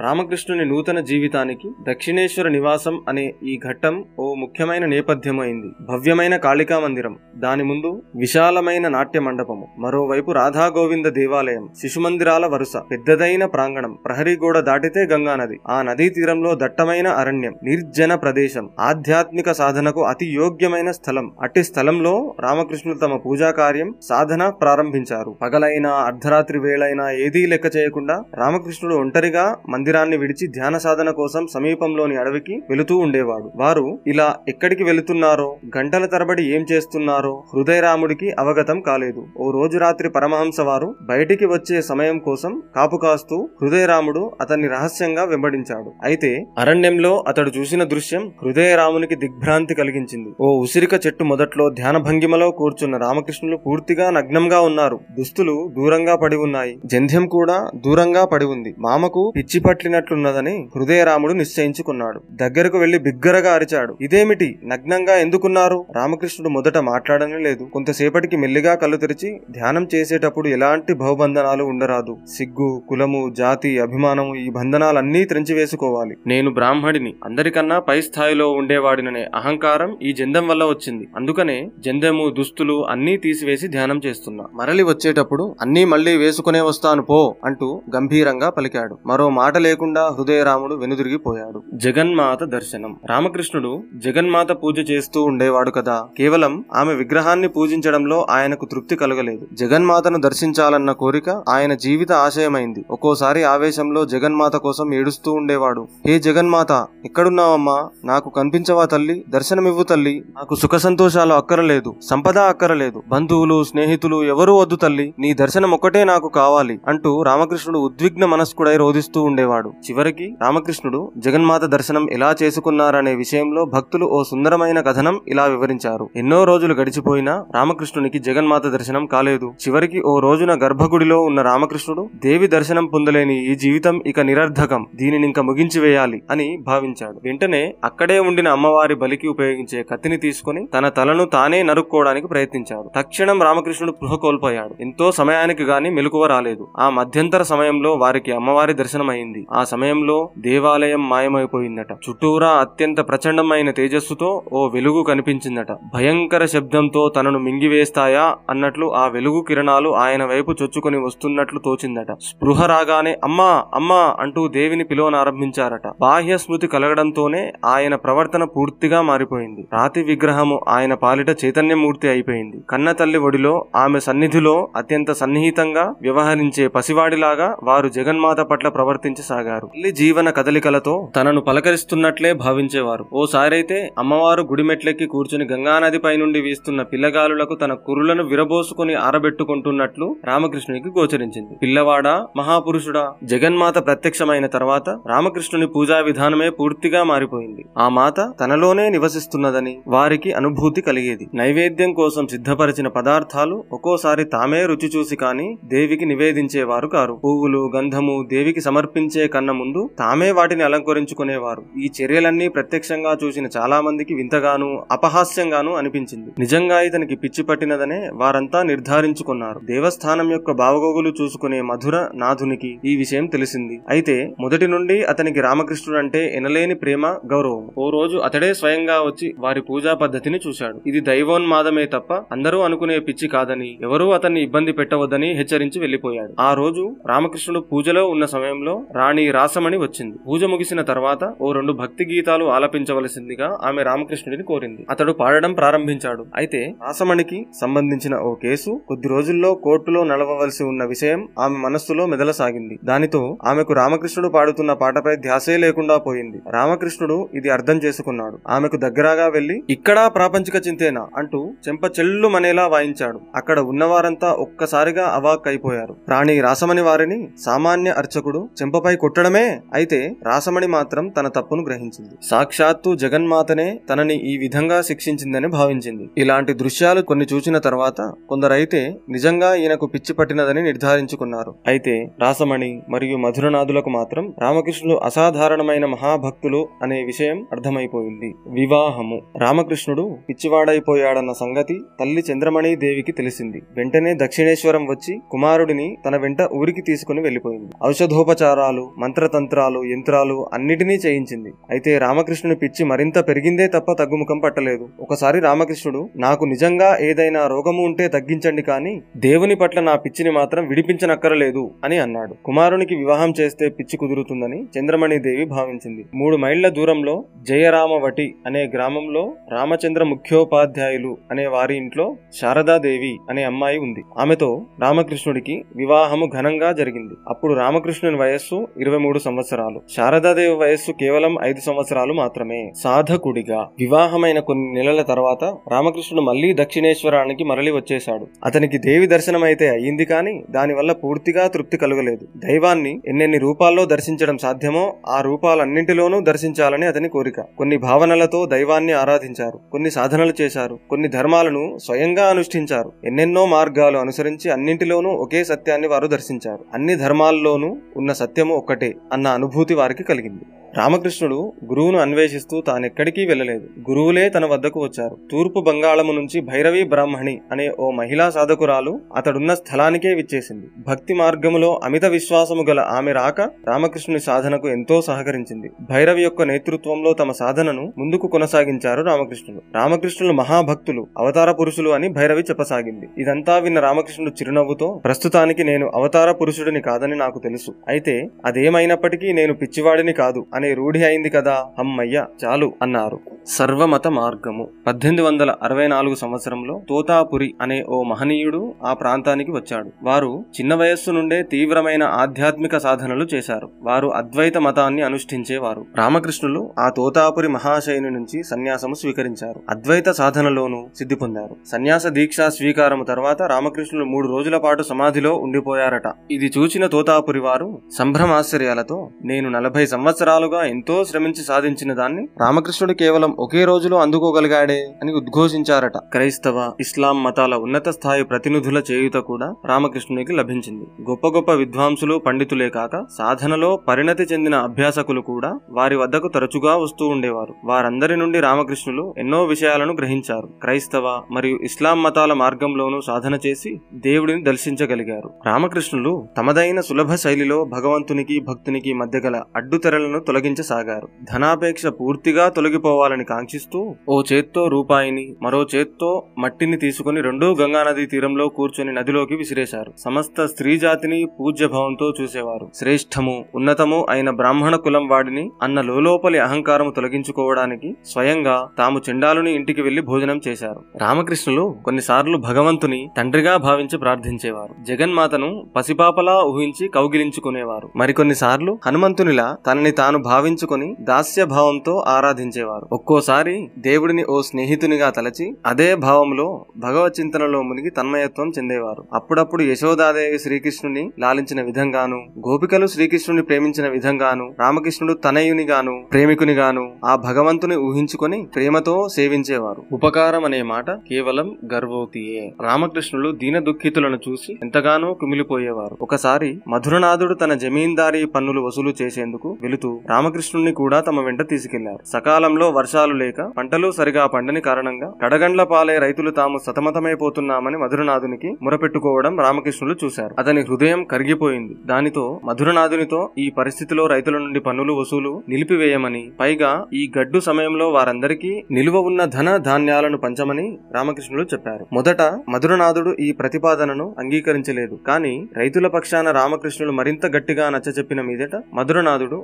[0.00, 7.64] రామకృష్ణుని నూతన జీవితానికి దక్షిణేశ్వర నివాసం అనే ఈ ఘట్టం ఓ ముఖ్యమైన నేపథ్యమైంది భవ్యమైన కాళికా మందిరం దాని
[7.64, 15.58] ముందు విశాలమైన నాట్య మండపము మరోవైపు రాధాగోవింద దేవాలయం శిశుమందిరాల వరుస పెద్దదైన ప్రాంగణం ప్రహరీ గోడ దాటితే గంగానది
[15.68, 21.32] ఆ నదీ తీరంలో దట్టమైన అరణ్యం నిర్జన ప్రదేశం ఆధ్యాత్మిక సాధనకు అతి యోగ్యమైన స్థలం.
[21.42, 25.30] అట్టి స్థలంలో రామకృష్ణుడు తమ పూజా కార్యం సాధన ప్రారంభించారు.
[25.42, 32.54] పగలైనా అర్ధరాత్రి వేళైనా ఏదీ లెక్క చేయకుండా రామకృష్ణుడు ఒంటరిగా మందిరాన్ని విడిచి ధ్యాన సాధన కోసం సమీపంలోని అడవికి
[32.70, 33.50] వెళుతూ ఉండేవాడు.
[33.56, 39.24] వారు ఇలా ఎక్కడికి వెళుతున్నారో గంటల తరబడి ఏం చేస్తున్నారో హృదయరాముడికి అవగతం కాలేదు.
[39.38, 45.92] ఓ రోజు రాత్రి పరమహంస వారు బయటికి వచ్చే సమయం కోసం కాపు కాస్తూ హృదయరాముడు అతన్ని రహస్యంగా వెంబడించాడు.
[46.04, 50.30] అయితే అరణ్యంలో అతడు చూసిన దృశ్యం హృదయరామునికి దిగ్భ్రాంతి కలిగించింది.
[50.40, 55.00] ఓ ఉసిరిక చెట్టు మొదట్లో ధ్యాన భంగిమలో కూర్చున్న రామకృష్ణులు పూర్తిగా నగ్నంగా ఉన్నారు.
[55.18, 56.80] దుస్తులు దూరంగా పడి ఉన్నాయి.
[56.86, 58.74] జంధ్యం కూడా దూరంగా పడి ఉంది.
[58.78, 62.20] మామకు పిచ్చి పట్టినట్లున్నదని హృదయరాముడు నిశ్చయించుకున్నాడు.
[62.32, 63.98] దగ్గరకు వెళ్ళి బిగ్గరగా అరిచాడు.
[64.00, 64.58] ఇదేమిటి?
[64.66, 65.86] నగ్నంగా ఎందుకున్నారు?
[65.96, 67.64] రామకృష్ణుడు మొదట మాట్లాడనే లేదు.
[67.64, 72.16] కొంతసేపటికి మెల్లిగా కళ్ళు తెరిచి ధ్యానం చేసేటప్పుడు ఎలాంటి భవబంధనాలు ఉండరాదు.
[72.36, 76.16] సిగ్గు కులము జాతి అభిమానము ఈ బంధనాలన్నీ త్రెంచివేసుకోవాలి.
[76.26, 77.14] నేను బ్రాహ్మడిని.
[77.24, 81.08] అందరికన్నా పై స్థాయిలో ఉండేవాడిననే అహంకారం ఈ జందం వల్ల వచ్చింది.
[81.16, 84.44] అందుకనే జందెము దుస్తులు అన్నీ తీసివేసి ధ్యానం చేస్తున్నా.
[84.54, 87.02] మరలి వచ్చేటప్పుడు అన్నీ మళ్ళీ వేసుకునే వస్తాను.
[87.02, 88.98] పో అంటూ గంభీరంగా పలికాడు.
[89.06, 91.62] మరో మాట లేకుండా హృదయరాముడు వెనుదిరిగిపోయాడు.
[91.74, 92.96] జగన్మాత దర్శనం.
[93.10, 96.06] రామకృష్ణుడు జగన్మాత పూజ చేస్తూ ఉండేవాడు కదా.
[96.18, 99.46] కేవలం ఆమె విగ్రహాన్ని పూజించడంలో ఆయనకు తృప్తి కలగలేదు.
[99.52, 102.84] జగన్మాతను దర్శించాలన్న కోరిక ఆయన జీవిత ఆశయమైంది.
[102.90, 105.88] ఒక్కోసారి ఆవేశంలో జగన్మాత కోసం ఏడుస్తూ ఉండేవాడు.
[106.06, 107.88] హే జగన్మాత ఎక్కడున్నావమ్మా?
[108.04, 109.24] నాకు కనిపించవా తల్లి?
[109.28, 110.24] దర్శనమివ్వు తల్లి.
[110.36, 111.94] నాకు సుఖ సంతోషాలు అక్కరలేదు.
[112.02, 113.02] సంపద అక్కరలేదు.
[113.08, 115.14] బంధువులు స్నేహితులు ఎవరూ వద్దు తల్లి.
[115.18, 119.68] నీ దర్శనం ఒక్కటే నాకు కావాలి అంటూ రామకృష్ణుడు ఉద్విగ్న మనస్కుడై రోధిస్తూ ఉండేవాడు.
[119.68, 126.08] చివరికి రామకృష్ణుడు జగన్మాత దర్శనం ఎలా చేసుకున్నారనే విషయంలో భక్తులు ఓ సుందరమైన కథనం ఇలా వివరించారు.
[126.16, 129.52] ఎన్నో రోజులు గడిచిపోయినా రామకృష్ణునికి జగన్మాత దర్శనం కాలేదు.
[129.68, 134.86] చివరికి ఓ రోజున గర్భగుడిలో ఉన్న రామకృష్ణుడు దేవి దర్శనం పొందలేని ఈ జీవితం ఇక నిరర్ధకం.
[134.94, 137.20] దీనిని ఇంకా ముగించి వేయాలి అని భావించాడు.
[137.24, 142.90] వెంటనే అక్కడే ఉండిన అమ్మవారి బలికి ఉపయోగించే కత్తిని తీసుకుని తన తలను తానే నరుక్కోవడానికి ప్రయత్నించాడు.
[142.96, 144.74] తక్షణం రామకృష్ణుడు స్పృహ కోల్పోయాడు.
[144.80, 146.68] ఎంతో సమయానికి గాని మెలకువ రాలేదు.
[146.78, 146.90] ఆ
[147.28, 149.40] మధ్యంతర సమయంలో వారికి అమ్మవారి దర్శనమైంది.
[149.52, 151.90] ఆ సమయంలో దేవాలయం మాయమైపోయిందట.
[152.04, 155.72] చుట్టూరా అత్యంత ప్రచండమైన తేజస్సుతో ఓ వెలుగు కనిపించిందట.
[155.94, 162.12] భయంకర శబ్దంతో తనను మింగివేస్తాయా అన్నట్లు ఆ వెలుగు కిరణాలు ఆయన వైపు చొచ్చుకొని వస్తున్నట్లు తోచిందట.
[162.28, 165.86] స్పృహ రాగానే అమ్మా అమ్మా అంటూ దేవిని పిలువనారంభించారట.
[166.00, 167.42] బాహ్య స్మృతి కలగడంతోనే
[167.74, 169.64] ఆయన ప్రవర్తన పూర్తిగా మారిపోయింది.
[169.72, 172.60] రాతి విగ్రహము ఆయన పాలిట చైతన్యమూర్తి అయిపోయింది.
[172.70, 173.54] కన్న తల్లి ఒడిలో
[173.84, 181.40] ఆమె సన్నిధిలో అత్యంత సన్నిహితంగా వ్యవహరించే పసివాడి పసివాడిలాగా వారు జగన్మాత పట్ల ప్రవర్తించసాగారు తల్లి జీవన కదలికలతో తనను
[181.48, 183.04] పలకరిస్తున్నట్లే భావించేవారు.
[183.12, 191.54] ఓసారైతే అమ్మవారు గుడిమెట్లెక్కి కూర్చుని గంగానది పై నుండి వీస్తున్న పిల్లగాలులకు తన కురులను విరబోసుకుని ఆరబెట్టుకుంటున్నట్లు రామకృష్ణునికి గోచరించింది.
[191.62, 197.64] పిల్లవాడా మహాపురుషుడా జగన్మాత ప్రత్యక్షమైన తర్వాత రామకృష్ణుని పూజా విధానమే పూర్తిగా మారిపోయింది.
[197.78, 201.26] ఆ మాత తనలోనే నివసిస్తున్నదని వారికి అనుభూతి కలిగేది.
[201.34, 208.60] నైవేద్యం కోసం సిద్ధపరిచిన పదార్థాలు ఒక్కోసారి తామే రుచి చూసి కాని దేవికి నివేదించేవారు కారు పువ్వులు గంధము దేవికి
[208.60, 211.64] సమర్పించే కన్న ముందు తామే వాటిని అలంకరించుకునేవారు.
[211.78, 216.30] ఈ చర్యలన్నీ ప్రత్యక్షంగా చూసిన చాలా మందికి వింతగాను అపహాస్యంగాను అనిపించింది.
[216.38, 219.60] నిజంగా ఇతనికి పిచ్చి పట్టినదనే వారంతా నిర్ధారించుకున్నారు.
[219.64, 223.80] దేవస్థానం యొక్క బావగోగులు చూసుకునే మధుర నాథునికి ఈ విషయం తెలిసింది.
[223.88, 227.70] అయితే మొదటి నుండి అతనికి రామకృష్ణుడు అంటే ఎనలేని ప్రేమ గౌరవం.
[227.78, 230.80] ఓ రోజు అతడే స్వయంగా వచ్చి వారి పూజా పద్ధతిని చూశాడు.
[230.86, 236.96] ఇది దైవోన్మాదమే తప్ప అందరూ అనుకునే పిచ్చి కాదని ఎవరూ అతన్ని ఇబ్బంది పెట్టవద్దని హెచ్చరించి వెళ్ళిపోయాడు ఆ రోజు
[237.06, 240.16] రామకృష్ణుడు పూజలో ఉన్న సమయంలో రాణి రాసమణి వచ్చింది.
[240.28, 244.86] పూజ ముగిసిన తర్వాత ఓ రెండు భక్తి గీతాలు ఆలపించవలసిందిగా ఆమె రామకృష్ణుడిని కోరింది.
[244.90, 246.26] అతడు పాడడం ప్రారంభించాడు.
[246.36, 252.78] అయితే రాసమణికి సంబంధించిన ఓ కేసు కొద్ది రోజుల్లో కోర్టులో నడవవలసి ఉన్న విషయం ఆమె మనస్సులో మెదలసాగింది.
[252.84, 256.42] దానితో ఆమెకు రామకృష్ణుడు పాడుతున్న పాటపై ధ్యాసే లేకుండా పోయింది.
[256.50, 258.38] రామకృష్ణుడు ఇది అర్థం చేసుకున్నాడు.
[258.48, 261.06] ఆమెకు దగ్గరగా వెళ్ళి ఇక్కడా ప్రాపంచిక చింతేనా?
[261.16, 263.20] అంటూ చెంప చెల్లుమనేలా వాయించాడు.
[263.36, 271.04] అక్కడ ఉన్నవారంతా ఒక్కసారిగా అవాక్ అయిపోయారు రాణి రాసమణి వారిని సామాన్య అర్చకుడు చెంపపై కొట్టడమే అయితే రాసమణి మాత్రం
[271.08, 272.14] తన తప్పును గ్రహించింది.
[272.30, 276.04] సాక్షాత్తు జగన్మాతనే తనని ఈ విధంగా శిక్షించిందని భావించింది.
[276.18, 278.80] ఇలాంటి దృశ్యాలు కొన్ని చూసిన తర్వాత కొందరైతే
[279.10, 281.54] నిజంగా ఈయనకు పిచ్చి పట్టినదని నిర్ధారించుకున్నారు.
[281.66, 288.30] అయితే రాసమణి మరియు మధురనాథులకు మాత్రం రామకృష్ణులు అసాధారణమైన మహాభక్తులు అనే విషయం అర్థమైపోయింది.
[288.50, 289.18] వివాహము.
[289.38, 293.62] రామకృష్ణుడు పిచ్చివాడైపోయాడన్న సంగతి తల్లి చంద్రమణి దేవికి తెలిసింది.
[293.76, 301.52] వెంటనే దక్షిణేశ్వరం వచ్చి కుమారుడిని తన వెంట ఊరికి తీసుకుని వెళ్ళిపోయింది ఔషధోపచారాలు మంత్రతంత్రాలు యంత్రాలు అన్నిటినీ చేయించింది.
[301.70, 304.88] అయితే రామకృష్ణుని పిచ్చి మరింత పెరిగిందే తప్ప తగ్గుముఖం పట్టలేదు.
[305.00, 311.70] ఒకసారి రామకృష్ణుడు నాకు నిజంగా ఏదైనా రోగము ఉంటే తగ్గించండి కానీ దేవుని పట్ల నా పిచ్చిని మాత్రం విడిపించనక్కరలేదు
[311.84, 312.34] అని అన్నాడు.
[312.44, 316.04] కుమారునికి వివాహం చేస్తే పిచ్చి కుదురుతుందని చంద్రమణి దేవి భావించింది.
[316.14, 324.02] మూడు మైళ్ళ దూరంలో జయరామవటి అనే గ్రామంలో రామచంద్ర ముఖ్యోపాధ్యాయులు అనే వారి ఇంట్లో శారదాదేవి అనే అమ్మాయి ఉంది.
[324.18, 327.14] ఆమెతో రామకృష్ణుడికి వివాహము ఘనంగా జరిగింది.
[327.28, 329.80] అప్పుడు రామకృష్ణుని వయస్సు ఇరవై మూడు సంవత్సరాలు.
[329.96, 332.72] శారదాదేవి వయస్సు కేవలం ఐదు సంవత్సరాలు మాత్రమే.
[332.84, 338.26] సాధకుడిగా వివాహమైన కొన్ని నెలల తర్వాత రామకృష్ణుడు మళ్ళీ దక్షిణేశ్వరానికి మరలి వచ్చేశాడు.
[338.44, 342.26] అతనికి దేవి దర్శనం అయితే అయ్యింది కానీ దానివల్ల పూర్తిగా తృప్తి కలుగలేదు.
[342.36, 347.40] దైవాన్ని ఎన్నెన్ని రూపాల్లో దర్శించడం సాధ్యమో ఆ రూపాలన్నింటిలోనూ దర్శించాలని అతని కోరిక.
[347.40, 349.60] కొన్ని భావనలతో దైవాన్ని ఆరాధించారు.
[349.72, 350.78] కొన్ని సాధనలు చేశారు.
[350.90, 352.92] కొన్ని ధర్మాలను స్వయంగా అనుష్ఠించారు.
[353.04, 356.47] ఎన్నెన్నో మార్గాలు అనుసరించి అన్నింటిలోనూ ఒకే సత్యాన్ని వారు దర్శించారు.
[356.74, 360.44] అన్ని ధర్మాల్లోనూ ఉన్న సత్యము ఒక్కటే అన్న అనుభూతి వారికి కలిగింది.
[360.76, 363.90] రామకృష్ణుడు గురువును అన్వేషిస్తూ తానెక్కడికి వెళ్ళలేదు.
[363.90, 365.18] గురువులే తన వద్దకు వచ్చారు.
[365.30, 370.66] తూర్పు బంగాళము నుంచి భైరవి బ్రాహ్మణి అనే ఓ మహిళా సాధకురాలు అతడున్న స్థలానికే విచ్చేసింది.
[370.88, 375.70] భక్తి మార్గములో అమిత విశ్వాసము గల ఆమె రాక రామకృష్ణుని సాధనకు ఎంతో సహకరించింది.
[375.80, 379.62] భైరవి యొక్క నేతృత్వంలో తమ సాధనను ముందుకు కొనసాగించారు రామకృష్ణుడు.
[379.74, 383.08] రామకృష్ణులు మహాభక్తులు అవతార పురుషులు అని భైరవి చెప్పసాగింది.
[383.18, 387.74] ఇదంతా విన్న రామకృష్ణుడు చిరునవ్వుతో ప్రస్తుతానికి నేను అవతార పురుషుడిని కాదని నాకు తెలుసు.
[387.88, 393.20] అయితే అదేమైనప్పటికీ నేను పిచ్చివాడిని కాదు అనే రూఢి అయింది కదా అమ్మయ్య చాలు అన్నారు.
[393.46, 394.68] సర్వమత మార్గము.
[394.86, 399.90] పద్దెనిమిది వందల అరవై నాలుగు సంవత్సరంలో తోతాపురి అనే ఓ మహనీయుడు ఆ ప్రాంతానికి వచ్చాడు.
[400.02, 403.70] వారు చిన్న వయస్సు నుండే తీవ్రమైన ఆధ్యాత్మిక సాధనలు చేశారు.
[403.82, 405.86] వారు అద్వైత మతాన్ని అనుష్ఠించేవారు.
[405.96, 409.60] రామకృష్ణులు ఆ తోతాపురి మహాశయుని నుంచి సన్యాసము స్వీకరించారు.
[409.70, 411.56] అద్వైత సాధనలోనూ సిద్ధి పొందారు.
[411.66, 416.12] సన్యాస దీక్షా స్వీకారము తర్వాత రామకృష్ణులు మూడు రోజుల పాటు సమాధిలో ఉండిపోయారట.
[416.30, 423.30] ఇది చూచిన తోతాపురి వారు సంభ్రమాశ్చర్యాలతో నేను నలభై సంవత్సరాలు సంవత్సరాలుగా ఎంతో శ్రమించి సాధించిన దాన్ని రామకృష్ణుడు కేవలం
[423.38, 425.96] ఒకే రోజులో అందుకోగలిగాడే అని ఉద్ఘోషించారట.
[425.96, 430.84] క్రైస్తవ ఇస్లాం మతాల ఉన్నత స్థాయి ప్రతినిధుల చేయుత కూడా రామకృష్ణునికి లభించింది.
[431.10, 437.54] గొప్ప గొప్ప విద్వాంసులు పండితులే కాక సాధనలో పరిణతి చెందిన అభ్యాసకులు కూడా వారి వద్దకు తరచుగా వస్తూ ఉండేవారు.
[437.64, 440.48] వారందరి నుండి రామకృష్ణులు ఎన్నో విషయాలను గ్రహించారు.
[440.62, 445.30] క్రైస్తవ మరియు ఇస్లాం మతాల మార్గంలోనూ సాధన చేసి దేవుడిని దర్శించగలిగారు.
[445.46, 451.08] రామకృష్ణులు తమదైన సులభ శైలిలో భగవంతునికి భక్తునికి మధ్య గల అడ్డుతెరలను తొలగించసాగారు.
[451.32, 458.92] ధనాపేక్ష పూర్తిగా తొలగిపోవాలని కాంక్షిస్తూ ఓ చేత్తో రూపాయిని మరో చేత్తో మట్టిని తీసుకుని రెండూ గంగానది తీరంలో కూర్చొని
[458.92, 459.92] నదిలోకి విసిరేశారు.
[459.98, 462.70] సమస్త స్త్రీ జాతిని పూజ్య భావంతో చూసేవారు.
[462.74, 470.02] శ్రేష్టము ఉన్నతము అయిన బ్రాహ్మణ కులం వాడిని అన్న లోలోపలి అహంకారము తొలగించుకోవడానికి స్వయంగా తాము చెండాలుని ఇంటికి వెళ్ళి
[470.02, 470.84] భోజనం చేశారు.
[470.96, 474.74] రామకృష్ణులు కొన్నిసార్లు భగవంతుని తండ్రిగా భావించి ప్రార్థించేవారు.
[474.84, 477.90] జగన్మాతను పసిపాపలా ఊహించి కౌగిలించుకునేవారు.
[477.96, 482.86] మరికొన్నిసార్లు హనుమంతునిలా తనని తాను భావించుకొని దాస్య భావంతో ఆరాధించేవారు.
[482.92, 489.02] ఒక్కోసారి దేవుడిని ఓ స్నేహితునిగా తలచి అదే భావంలో భగవత్ చింతనలో మునిగి తన్మయత్వం చెందేవారు.
[489.12, 498.38] అప్పుడప్పుడు యశోదాదేవి శ్రీకృష్ణుని లాలించిన విధంగాను గోపికలు శ్రీకృష్ణుని ప్రేమించిన విధంగాను రామకృష్ణుడు తనయునిగాను ప్రేమికునిగాను ఆ భగవంతుని ఊహించుకొని
[498.54, 499.82] ప్రేమతో సేవించేవారు.
[499.92, 502.44] ఉపకారం అనే మాట కేవలం గర్వోతియే.
[502.62, 505.96] రామకృష్ణులు దీన దుఃఖితులను చూసి ఎంతగానో కుమిలిపోయేవారు.
[506.02, 511.98] ఒకసారి మధురనాథుడు తన జమీందారీ పన్నులు వసూలు చేసేందుకు వెళుతూ రామకృష్ణుణ్ణి కూడా తమ వెంట తీసుకెళ్ళారు.
[512.12, 519.94] సకాలంలో వర్షాలు లేక పంటలు సరిగా పండని కారణంగా కడగండ్ల పాలే రైతులు తాము సతమతమైపోతున్నామని మధురనాథునికి మురపెట్టుకోవడం రామకృష్ణులు
[520.04, 520.34] చూశారు.
[520.38, 521.74] అతని హృదయం కరిగిపోయింది.
[521.86, 528.98] దానితో మధురనాథునితో ఈ పరిస్థితిలో రైతుల నుండి పన్నులు వసూలు నిలిపివేయమని పైగా ఈ గడ్డు సమయంలో వారందరికీ నిలువ
[529.10, 531.86] ఉన్న ధన ధాన్యాలను పంచమని రామకృష్ణులు చెప్పారు.
[531.92, 534.98] మొదట మధురనాథుడు ఈ ప్రతిపాదనను అంగీకరించలేదు.
[535.06, 539.38] కానీ రైతుల పక్షాన రామకృష్ణులు మరింత గట్టిగా నచ్చచెప్పిన మీదట మధురనాథుడు